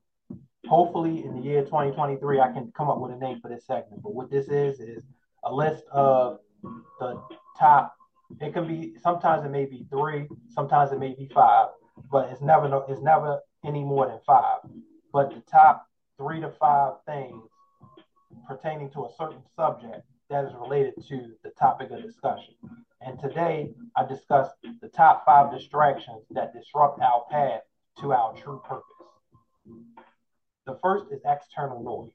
hopefully 0.67 1.23
in 1.23 1.36
the 1.36 1.41
year 1.41 1.63
2023, 1.63 2.39
I 2.39 2.51
can 2.51 2.71
come 2.75 2.89
up 2.89 2.99
with 2.99 3.12
a 3.12 3.17
name 3.17 3.39
for 3.41 3.49
this 3.49 3.65
segment. 3.65 4.03
But 4.03 4.13
what 4.13 4.30
this 4.30 4.47
is, 4.47 4.80
is 4.80 5.03
a 5.43 5.53
list 5.53 5.84
of 5.91 6.39
the 6.99 7.21
top. 7.58 7.95
It 8.41 8.53
can 8.53 8.67
be 8.67 8.95
sometimes 9.01 9.45
it 9.45 9.49
may 9.49 9.65
be 9.65 9.86
three, 9.89 10.27
sometimes 10.49 10.91
it 10.91 10.99
may 10.99 11.13
be 11.13 11.30
five, 11.34 11.67
but 12.12 12.30
it's 12.30 12.41
never 12.41 12.84
it's 12.89 13.01
never 13.01 13.39
any 13.65 13.84
more 13.84 14.08
than 14.08 14.19
five. 14.25 14.60
But 15.13 15.30
the 15.30 15.41
top 15.49 15.88
three 16.17 16.41
to 16.41 16.51
five 16.60 16.95
things 17.06 17.43
pertaining 18.47 18.89
to 18.91 19.06
a 19.06 19.10
certain 19.17 19.41
subject 19.56 20.03
that 20.30 20.45
is 20.45 20.53
related 20.60 20.93
to 21.08 21.32
the 21.43 21.51
topic 21.51 21.91
of 21.91 22.03
discussion. 22.03 22.56
And 23.01 23.17
today 23.19 23.69
I 23.95 24.06
discussed 24.06 24.56
the 24.82 24.89
top 24.89 25.23
five 25.25 25.51
distractions 25.51 26.23
that 26.32 26.53
disrupt 26.53 27.01
our 27.01 27.23
path 27.32 27.62
to 28.01 28.12
our 28.12 28.34
true 28.34 28.62
purpose. 28.67 28.96
The 30.67 30.77
first 30.84 31.06
is 31.12 31.21
external 31.25 31.82
noise. 31.82 32.12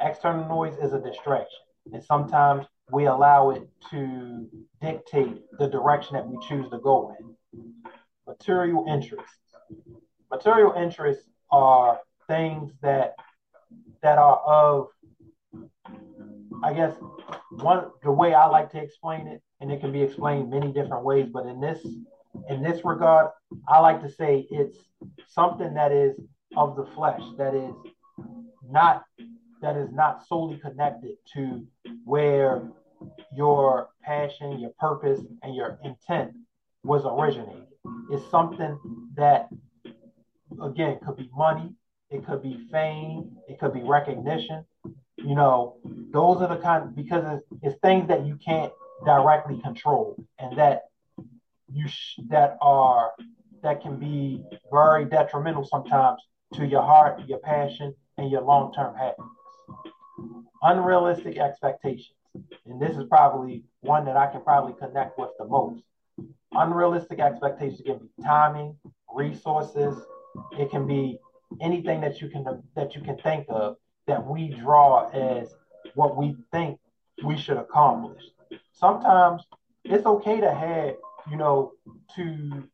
External 0.00 0.46
noise 0.46 0.76
is 0.80 0.92
a 0.92 1.00
distraction, 1.00 1.58
and 1.92 2.04
sometimes 2.04 2.66
we 2.92 3.06
allow 3.06 3.50
it 3.50 3.66
to 3.90 4.46
dictate 4.82 5.40
the 5.58 5.68
direction 5.68 6.14
that 6.14 6.26
we 6.28 6.38
choose 6.46 6.68
to 6.70 6.78
go 6.78 7.16
in. 7.18 7.34
Material 8.26 8.84
interests. 8.88 9.34
Material 10.30 10.74
interests 10.76 11.24
are 11.50 11.98
things 12.28 12.72
that 12.82 13.14
that 14.02 14.18
are 14.18 14.36
of 14.46 14.88
I 16.62 16.74
guess 16.74 16.94
one 17.50 17.86
the 18.02 18.12
way 18.12 18.34
I 18.34 18.46
like 18.48 18.70
to 18.72 18.82
explain 18.82 19.26
it, 19.28 19.40
and 19.60 19.72
it 19.72 19.80
can 19.80 19.92
be 19.92 20.02
explained 20.02 20.50
many 20.50 20.72
different 20.72 21.04
ways, 21.04 21.30
but 21.32 21.46
in 21.46 21.58
this 21.58 21.86
in 22.50 22.62
this 22.62 22.84
regard, 22.84 23.30
I 23.66 23.80
like 23.80 24.02
to 24.02 24.10
say 24.10 24.46
it's 24.50 24.76
something 25.26 25.72
that 25.72 25.90
is 25.90 26.20
of 26.56 26.76
the 26.76 26.86
flesh, 26.94 27.22
that 27.36 27.54
is 27.54 27.74
not 28.68 29.04
that 29.60 29.76
is 29.76 29.90
not 29.92 30.26
solely 30.26 30.56
connected 30.58 31.16
to 31.34 31.66
where 32.04 32.62
your 33.34 33.88
passion, 34.02 34.58
your 34.60 34.70
purpose, 34.78 35.20
and 35.42 35.54
your 35.54 35.78
intent 35.84 36.32
was 36.84 37.04
originated. 37.04 37.66
It's 38.10 38.28
something 38.30 38.78
that 39.16 39.48
again 40.62 40.98
could 41.04 41.16
be 41.16 41.28
money, 41.36 41.74
it 42.10 42.24
could 42.26 42.42
be 42.42 42.68
fame, 42.70 43.36
it 43.48 43.58
could 43.58 43.72
be 43.72 43.82
recognition. 43.82 44.64
You 45.16 45.34
know, 45.34 45.76
those 46.12 46.40
are 46.40 46.48
the 46.48 46.60
kind 46.62 46.94
because 46.94 47.24
it's, 47.26 47.62
it's 47.62 47.80
things 47.80 48.08
that 48.08 48.24
you 48.24 48.36
can't 48.36 48.72
directly 49.04 49.60
control 49.60 50.16
and 50.38 50.56
that 50.58 50.82
you 51.72 51.88
sh- 51.88 52.20
that 52.28 52.56
are 52.60 53.12
that 53.62 53.82
can 53.82 53.98
be 53.98 54.42
very 54.70 55.04
detrimental 55.04 55.64
sometimes 55.64 56.20
to 56.54 56.66
your 56.66 56.82
heart, 56.82 57.20
your 57.26 57.38
passion, 57.38 57.94
and 58.16 58.30
your 58.30 58.42
long-term 58.42 58.94
happiness. 58.94 59.30
Unrealistic 60.62 61.38
expectations, 61.38 62.16
and 62.66 62.80
this 62.80 62.96
is 62.96 63.04
probably 63.08 63.62
one 63.80 64.04
that 64.06 64.16
I 64.16 64.26
can 64.26 64.42
probably 64.42 64.74
connect 64.78 65.18
with 65.18 65.30
the 65.38 65.44
most. 65.44 65.82
Unrealistic 66.52 67.20
expectations 67.20 67.82
can 67.84 67.98
be 67.98 68.22
timing, 68.24 68.76
resources. 69.14 69.96
It 70.52 70.70
can 70.70 70.86
be 70.86 71.18
anything 71.60 72.00
that 72.00 72.20
you 72.20 72.28
can 72.28 72.44
that 72.74 72.94
you 72.94 73.02
can 73.02 73.16
think 73.18 73.46
of 73.48 73.76
that 74.06 74.26
we 74.26 74.48
draw 74.48 75.08
as 75.10 75.54
what 75.94 76.16
we 76.16 76.36
think 76.52 76.78
we 77.24 77.36
should 77.36 77.56
accomplish. 77.56 78.22
Sometimes 78.72 79.42
it's 79.84 80.06
okay 80.06 80.40
to 80.40 80.52
have, 80.52 80.94
you 81.30 81.36
know, 81.36 81.72
to 82.16 82.64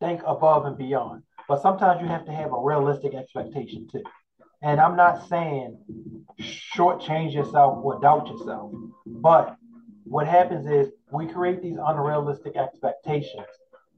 think 0.00 0.22
above 0.26 0.66
and 0.66 0.76
beyond. 0.78 1.22
But 1.48 1.62
sometimes 1.62 2.02
you 2.02 2.08
have 2.08 2.26
to 2.26 2.32
have 2.32 2.52
a 2.52 2.60
realistic 2.60 3.14
expectation 3.14 3.88
too. 3.90 4.04
And 4.62 4.80
I'm 4.80 4.96
not 4.96 5.28
saying 5.28 5.78
shortchange 6.40 7.32
yourself 7.32 7.82
or 7.82 8.00
doubt 8.00 8.28
yourself. 8.28 8.72
But 9.06 9.56
what 10.04 10.26
happens 10.26 10.68
is 10.68 10.92
we 11.10 11.26
create 11.26 11.62
these 11.62 11.78
unrealistic 11.82 12.56
expectations 12.56 13.46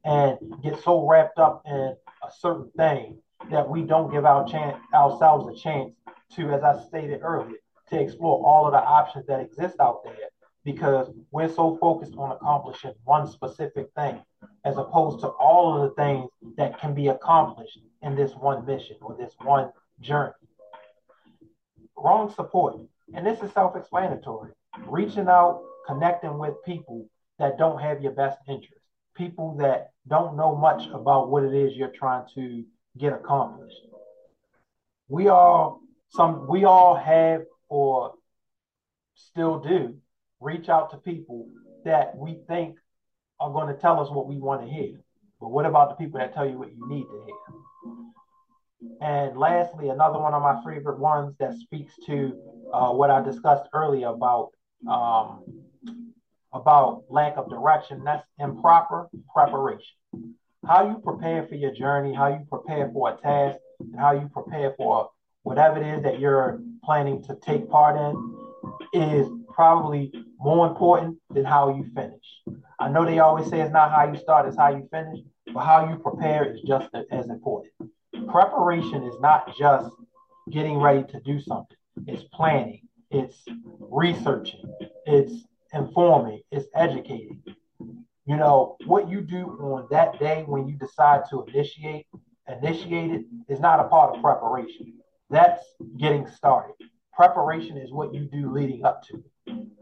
and 0.04 0.38
get 0.62 0.80
so 0.82 1.06
wrapped 1.08 1.38
up 1.38 1.62
in 1.66 1.74
a 2.22 2.30
certain 2.38 2.70
thing 2.76 3.18
that 3.50 3.68
we 3.68 3.82
don't 3.82 4.12
give 4.12 4.24
our 4.24 4.46
chance 4.46 4.76
ourselves 4.94 5.48
a 5.48 5.60
chance 5.60 5.94
to, 6.36 6.52
as 6.52 6.62
I 6.62 6.80
stated 6.86 7.20
earlier, 7.22 7.56
to 7.88 8.00
explore 8.00 8.46
all 8.46 8.66
of 8.66 8.72
the 8.72 8.78
options 8.78 9.26
that 9.26 9.40
exist 9.40 9.76
out 9.80 10.04
there 10.04 10.14
because 10.64 11.10
we're 11.30 11.48
so 11.48 11.76
focused 11.80 12.14
on 12.16 12.32
accomplishing 12.32 12.92
one 13.04 13.26
specific 13.26 13.88
thing 13.96 14.20
as 14.64 14.76
opposed 14.76 15.20
to 15.20 15.28
all 15.28 15.76
of 15.76 15.88
the 15.88 15.94
things 15.94 16.28
that 16.56 16.78
can 16.78 16.94
be 16.94 17.08
accomplished 17.08 17.78
in 18.02 18.14
this 18.14 18.32
one 18.32 18.64
mission 18.66 18.96
or 19.00 19.16
this 19.16 19.34
one 19.42 19.70
journey. 20.00 20.32
Wrong 21.96 22.32
support. 22.34 22.76
And 23.14 23.26
this 23.26 23.40
is 23.42 23.52
self 23.52 23.76
explanatory. 23.76 24.52
Reaching 24.86 25.28
out, 25.28 25.62
connecting 25.86 26.38
with 26.38 26.54
people 26.64 27.08
that 27.38 27.58
don't 27.58 27.80
have 27.80 28.02
your 28.02 28.12
best 28.12 28.38
interest, 28.48 28.82
people 29.16 29.56
that 29.56 29.90
don't 30.08 30.36
know 30.36 30.54
much 30.56 30.86
about 30.92 31.30
what 31.30 31.42
it 31.42 31.54
is 31.54 31.76
you're 31.76 31.88
trying 31.88 32.26
to 32.34 32.64
get 32.98 33.12
accomplished. 33.12 33.80
We 35.08 35.28
all 35.28 35.80
some 36.10 36.46
we 36.46 36.64
all 36.64 36.96
have 36.96 37.42
or 37.68 38.14
still 39.14 39.58
do 39.60 39.96
reach 40.40 40.68
out 40.68 40.90
to 40.90 40.96
people 40.96 41.48
that 41.84 42.16
we 42.16 42.38
think 42.48 42.76
are 43.38 43.52
going 43.52 43.74
to 43.74 43.80
tell 43.80 44.00
us 44.00 44.10
what 44.10 44.26
we 44.26 44.38
want 44.38 44.62
to 44.62 44.68
hear. 44.68 45.00
But 45.40 45.48
what 45.48 45.66
about 45.66 45.90
the 45.90 45.94
people 45.94 46.20
that 46.20 46.34
tell 46.34 46.48
you 46.48 46.58
what 46.58 46.70
you 46.74 46.88
need 46.88 47.04
to 47.04 47.24
hear? 47.26 47.36
And 49.00 49.38
lastly, 49.38 49.88
another 49.88 50.18
one 50.18 50.34
of 50.34 50.42
my 50.42 50.62
favorite 50.64 50.98
ones 50.98 51.34
that 51.38 51.54
speaks 51.54 51.92
to 52.06 52.38
uh, 52.72 52.90
what 52.90 53.10
I 53.10 53.22
discussed 53.22 53.68
earlier 53.72 54.08
about 54.08 54.50
um, 54.88 55.44
about 56.52 57.04
lack 57.08 57.36
of 57.36 57.48
direction. 57.48 58.02
That's 58.04 58.26
improper 58.38 59.08
preparation. 59.32 59.94
How 60.66 60.88
you 60.88 60.98
prepare 60.98 61.46
for 61.46 61.54
your 61.54 61.72
journey, 61.72 62.14
how 62.14 62.28
you 62.28 62.46
prepare 62.48 62.90
for 62.92 63.10
a 63.10 63.16
task, 63.16 63.58
and 63.80 63.98
how 63.98 64.12
you 64.12 64.28
prepare 64.32 64.74
for 64.76 65.10
whatever 65.42 65.78
it 65.78 65.86
is 65.86 66.02
that 66.02 66.18
you're 66.18 66.60
planning 66.84 67.22
to 67.24 67.36
take 67.36 67.68
part 67.70 67.96
in 67.96 68.36
is 68.92 69.28
probably 69.54 70.12
more 70.40 70.66
important 70.66 71.18
than 71.32 71.44
how 71.44 71.74
you 71.76 71.84
finish. 71.94 72.24
I 72.78 72.88
know 72.88 73.04
they 73.04 73.18
always 73.18 73.48
say 73.48 73.60
it's 73.60 73.72
not 73.72 73.90
how 73.90 74.10
you 74.10 74.18
start, 74.18 74.48
it's 74.48 74.56
how 74.56 74.70
you 74.70 74.88
finish, 74.90 75.18
but 75.52 75.64
how 75.64 75.88
you 75.88 75.98
prepare 75.98 76.52
is 76.52 76.62
just 76.62 76.88
as 77.10 77.28
important. 77.28 77.72
Preparation 78.28 79.04
is 79.04 79.14
not 79.20 79.54
just 79.58 79.90
getting 80.50 80.78
ready 80.78 81.04
to 81.12 81.20
do 81.20 81.40
something, 81.40 81.76
it's 82.06 82.24
planning, 82.32 82.80
it's 83.10 83.36
researching, 83.78 84.64
it's 85.04 85.44
informing, 85.74 86.40
it's 86.50 86.66
educating. 86.74 87.42
You 88.26 88.36
know, 88.36 88.76
what 88.86 89.10
you 89.10 89.20
do 89.20 89.46
on 89.60 89.88
that 89.90 90.18
day 90.18 90.44
when 90.46 90.68
you 90.68 90.76
decide 90.76 91.22
to 91.30 91.44
initiate 91.48 92.06
initiate 92.62 93.10
it 93.12 93.24
is 93.48 93.60
not 93.60 93.80
a 93.80 93.84
part 93.84 94.16
of 94.16 94.22
preparation. 94.22 94.94
That's 95.28 95.62
getting 95.98 96.26
started. 96.26 96.74
Preparation 97.14 97.76
is 97.76 97.92
what 97.92 98.14
you 98.14 98.24
do 98.24 98.50
leading 98.52 98.84
up 98.84 99.02
to. 99.04 99.22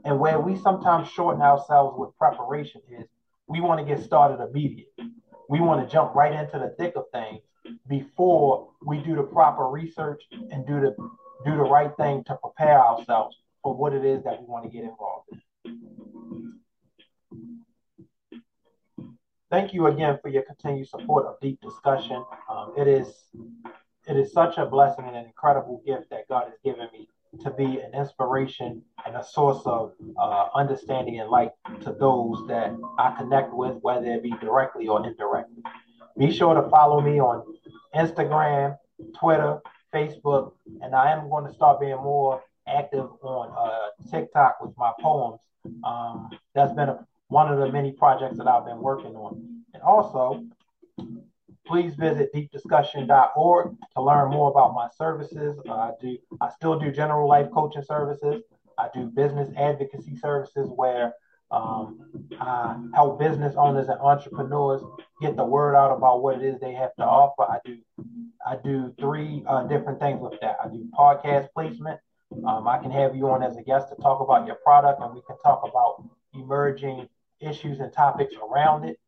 And 0.04 0.18
where 0.18 0.40
we 0.40 0.56
sometimes 0.56 1.08
shorten 1.08 1.42
ourselves 1.42 1.96
with 1.98 2.16
preparation 2.16 2.80
is 2.90 3.06
we 3.46 3.60
want 3.60 3.80
to 3.80 3.94
get 3.94 4.04
started 4.04 4.42
immediately. 4.42 5.12
We 5.48 5.60
want 5.60 5.86
to 5.86 5.92
jump 5.92 6.14
right 6.14 6.32
into 6.32 6.58
the 6.58 6.74
thick 6.78 6.94
of 6.96 7.04
things 7.12 7.40
before 7.88 8.70
we 8.84 8.98
do 8.98 9.16
the 9.16 9.22
proper 9.22 9.68
research 9.68 10.22
and 10.32 10.66
do 10.66 10.80
the 10.80 10.94
do 11.44 11.56
the 11.56 11.62
right 11.62 11.96
thing 11.96 12.24
to 12.24 12.36
prepare 12.36 12.84
ourselves 12.84 13.36
for 13.62 13.74
what 13.74 13.92
it 13.92 14.04
is 14.04 14.24
that 14.24 14.40
we 14.40 14.46
want 14.46 14.64
to 14.64 14.70
get 14.70 14.82
involved 14.82 15.28
in. 15.32 15.40
Thank 19.50 19.72
you 19.72 19.86
again 19.86 20.18
for 20.20 20.28
your 20.28 20.42
continued 20.42 20.88
support 20.88 21.24
of 21.26 21.40
Deep 21.40 21.60
Discussion. 21.60 22.22
Um, 22.50 22.74
it 22.76 22.86
is 22.86 23.06
it 24.06 24.16
is 24.16 24.32
such 24.32 24.58
a 24.58 24.66
blessing 24.66 25.06
and 25.06 25.16
an 25.16 25.24
incredible 25.24 25.82
gift 25.86 26.10
that 26.10 26.28
God 26.28 26.44
has 26.44 26.54
given 26.64 26.88
me 26.92 27.08
to 27.42 27.50
be 27.50 27.80
an 27.80 27.94
inspiration 27.94 28.82
and 29.06 29.16
a 29.16 29.24
source 29.24 29.62
of 29.64 29.92
uh, 30.18 30.48
understanding 30.54 31.20
and 31.20 31.30
light 31.30 31.50
to 31.82 31.92
those 31.92 32.46
that 32.48 32.76
I 32.98 33.14
connect 33.18 33.52
with, 33.52 33.76
whether 33.82 34.06
it 34.06 34.22
be 34.22 34.32
directly 34.40 34.88
or 34.88 35.06
indirectly. 35.06 35.62
Be 36.16 36.32
sure 36.32 36.54
to 36.54 36.68
follow 36.68 37.00
me 37.00 37.20
on 37.20 37.44
Instagram, 37.94 38.76
Twitter, 39.18 39.60
Facebook, 39.94 40.52
and 40.82 40.94
I 40.94 41.12
am 41.12 41.28
going 41.28 41.46
to 41.46 41.52
start 41.52 41.80
being 41.80 41.96
more 41.96 42.42
active 42.66 43.06
on 43.22 43.52
uh, 43.56 44.10
TikTok 44.10 44.60
with 44.60 44.76
my 44.76 44.92
poems. 45.00 45.40
Um, 45.84 46.30
that's 46.54 46.72
been 46.74 46.88
a, 46.88 47.06
one 47.28 47.52
of 47.52 47.58
the 47.58 47.70
many 47.70 47.92
projects 47.92 48.38
that 48.38 48.46
I've 48.46 48.64
been 48.64 48.78
working 48.78 49.14
on. 49.14 49.62
And 49.74 49.82
also, 49.82 50.44
please 51.68 51.94
visit 51.94 52.34
deepdiscussion.org 52.34 53.76
to 53.94 54.02
learn 54.02 54.30
more 54.30 54.50
about 54.50 54.74
my 54.74 54.88
services. 54.96 55.60
Uh, 55.68 55.72
I 55.72 55.90
do 56.00 56.16
I 56.40 56.48
still 56.50 56.78
do 56.78 56.90
general 56.90 57.28
life 57.28 57.48
coaching 57.52 57.82
services. 57.82 58.42
I 58.78 58.88
do 58.94 59.06
business 59.06 59.50
advocacy 59.56 60.16
services 60.16 60.70
where 60.74 61.12
um, 61.50 62.00
I 62.40 62.76
help 62.94 63.18
business 63.18 63.54
owners 63.56 63.88
and 63.88 64.00
entrepreneurs 64.00 64.82
get 65.20 65.36
the 65.36 65.44
word 65.44 65.74
out 65.76 65.96
about 65.96 66.22
what 66.22 66.36
it 66.36 66.42
is 66.42 66.60
they 66.60 66.74
have 66.74 66.94
to 66.96 67.04
offer. 67.04 67.42
I 67.42 67.58
do 67.64 67.78
I 68.46 68.56
do 68.56 68.94
three 68.98 69.44
uh, 69.46 69.64
different 69.64 70.00
things 70.00 70.20
with 70.20 70.40
that. 70.40 70.56
I 70.64 70.68
do 70.68 70.88
podcast 70.98 71.48
placement. 71.54 72.00
Um, 72.46 72.68
I 72.68 72.78
can 72.78 72.90
have 72.90 73.16
you 73.16 73.28
on 73.30 73.42
as 73.42 73.56
a 73.56 73.62
guest 73.62 73.88
to 73.88 74.02
talk 74.02 74.20
about 74.20 74.46
your 74.46 74.56
product, 74.56 75.00
and 75.02 75.14
we 75.14 75.22
can 75.26 75.38
talk 75.38 75.62
about 75.64 76.04
emerging 76.34 77.08
issues 77.40 77.80
and 77.80 77.92
topics 77.92 78.34
around 78.36 78.84
it 78.84 78.98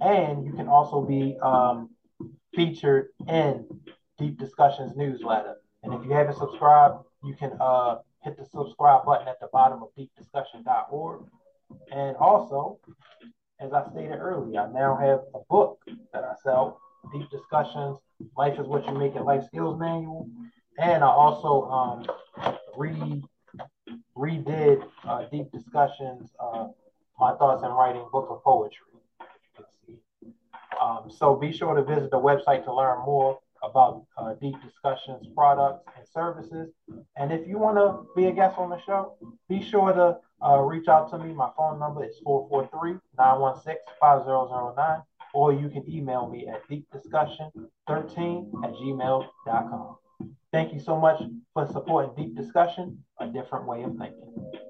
and 0.00 0.44
you 0.44 0.52
can 0.52 0.68
also 0.68 1.02
be 1.02 1.36
um, 1.42 1.90
featured 2.54 3.08
in 3.28 3.66
Deep 4.18 4.38
Discussions 4.38 4.96
newsletter. 4.96 5.56
And 5.82 5.94
if 5.94 6.04
you 6.04 6.12
haven't 6.12 6.36
subscribed, 6.36 7.04
you 7.24 7.34
can 7.34 7.52
uh, 7.60 7.98
hit 8.22 8.36
the 8.36 8.44
subscribe 8.44 9.04
button 9.04 9.28
at 9.28 9.40
the 9.40 9.48
bottom 9.52 9.82
of 9.82 9.88
deepdiscussion.org. 9.98 11.22
And 11.92 12.16
also, 12.16 12.78
as 13.60 13.72
I 13.72 13.88
stated 13.90 14.16
earlier, 14.16 14.60
I 14.60 14.72
now 14.72 14.96
have 14.96 15.20
a 15.34 15.40
book 15.48 15.80
that 16.12 16.24
I 16.24 16.34
sell, 16.42 16.80
Deep 17.12 17.30
Discussions, 17.30 17.98
Life 18.36 18.58
is 18.58 18.66
What 18.66 18.86
You 18.86 18.94
Make 18.94 19.16
It 19.16 19.22
Life 19.22 19.44
Skills 19.46 19.78
Manual. 19.78 20.28
And 20.78 21.02
I 21.02 21.08
also 21.08 21.68
um, 21.70 22.06
re 22.76 23.22
redid 24.16 24.86
uh, 25.04 25.24
Deep 25.30 25.50
Discussions, 25.50 26.30
uh, 26.38 26.68
My 27.18 27.34
Thoughts 27.36 27.62
and 27.62 27.74
Writing 27.74 28.06
Book 28.12 28.28
of 28.30 28.42
Poetry. 28.42 28.99
Um, 30.80 31.10
so 31.10 31.36
be 31.36 31.52
sure 31.52 31.74
to 31.74 31.82
visit 31.82 32.10
the 32.10 32.18
website 32.18 32.64
to 32.64 32.74
learn 32.74 33.04
more 33.04 33.38
about 33.62 34.06
uh, 34.16 34.34
Deep 34.40 34.56
Discussions 34.64 35.26
products 35.34 35.84
and 35.96 36.06
services. 36.08 36.72
And 37.16 37.32
if 37.32 37.46
you 37.46 37.58
want 37.58 37.76
to 37.76 38.06
be 38.16 38.28
a 38.28 38.32
guest 38.32 38.56
on 38.58 38.70
the 38.70 38.80
show, 38.86 39.16
be 39.48 39.62
sure 39.62 39.92
to 39.92 40.18
uh, 40.46 40.58
reach 40.60 40.88
out 40.88 41.10
to 41.10 41.18
me. 41.18 41.34
My 41.34 41.50
phone 41.56 41.78
number 41.78 42.04
is 42.04 42.18
443 42.24 42.98
916 43.18 43.76
5009, 44.00 45.02
or 45.34 45.52
you 45.52 45.68
can 45.68 45.84
email 45.90 46.28
me 46.28 46.48
at 46.48 46.66
deepdiscussion13 46.68 48.64
at 48.64 48.72
gmail.com. 48.72 49.96
Thank 50.52 50.72
you 50.72 50.80
so 50.80 50.98
much 50.98 51.22
for 51.52 51.66
supporting 51.66 52.14
Deep 52.16 52.36
Discussion, 52.36 53.04
a 53.20 53.26
different 53.26 53.66
way 53.66 53.82
of 53.82 53.96
thinking. 53.96 54.69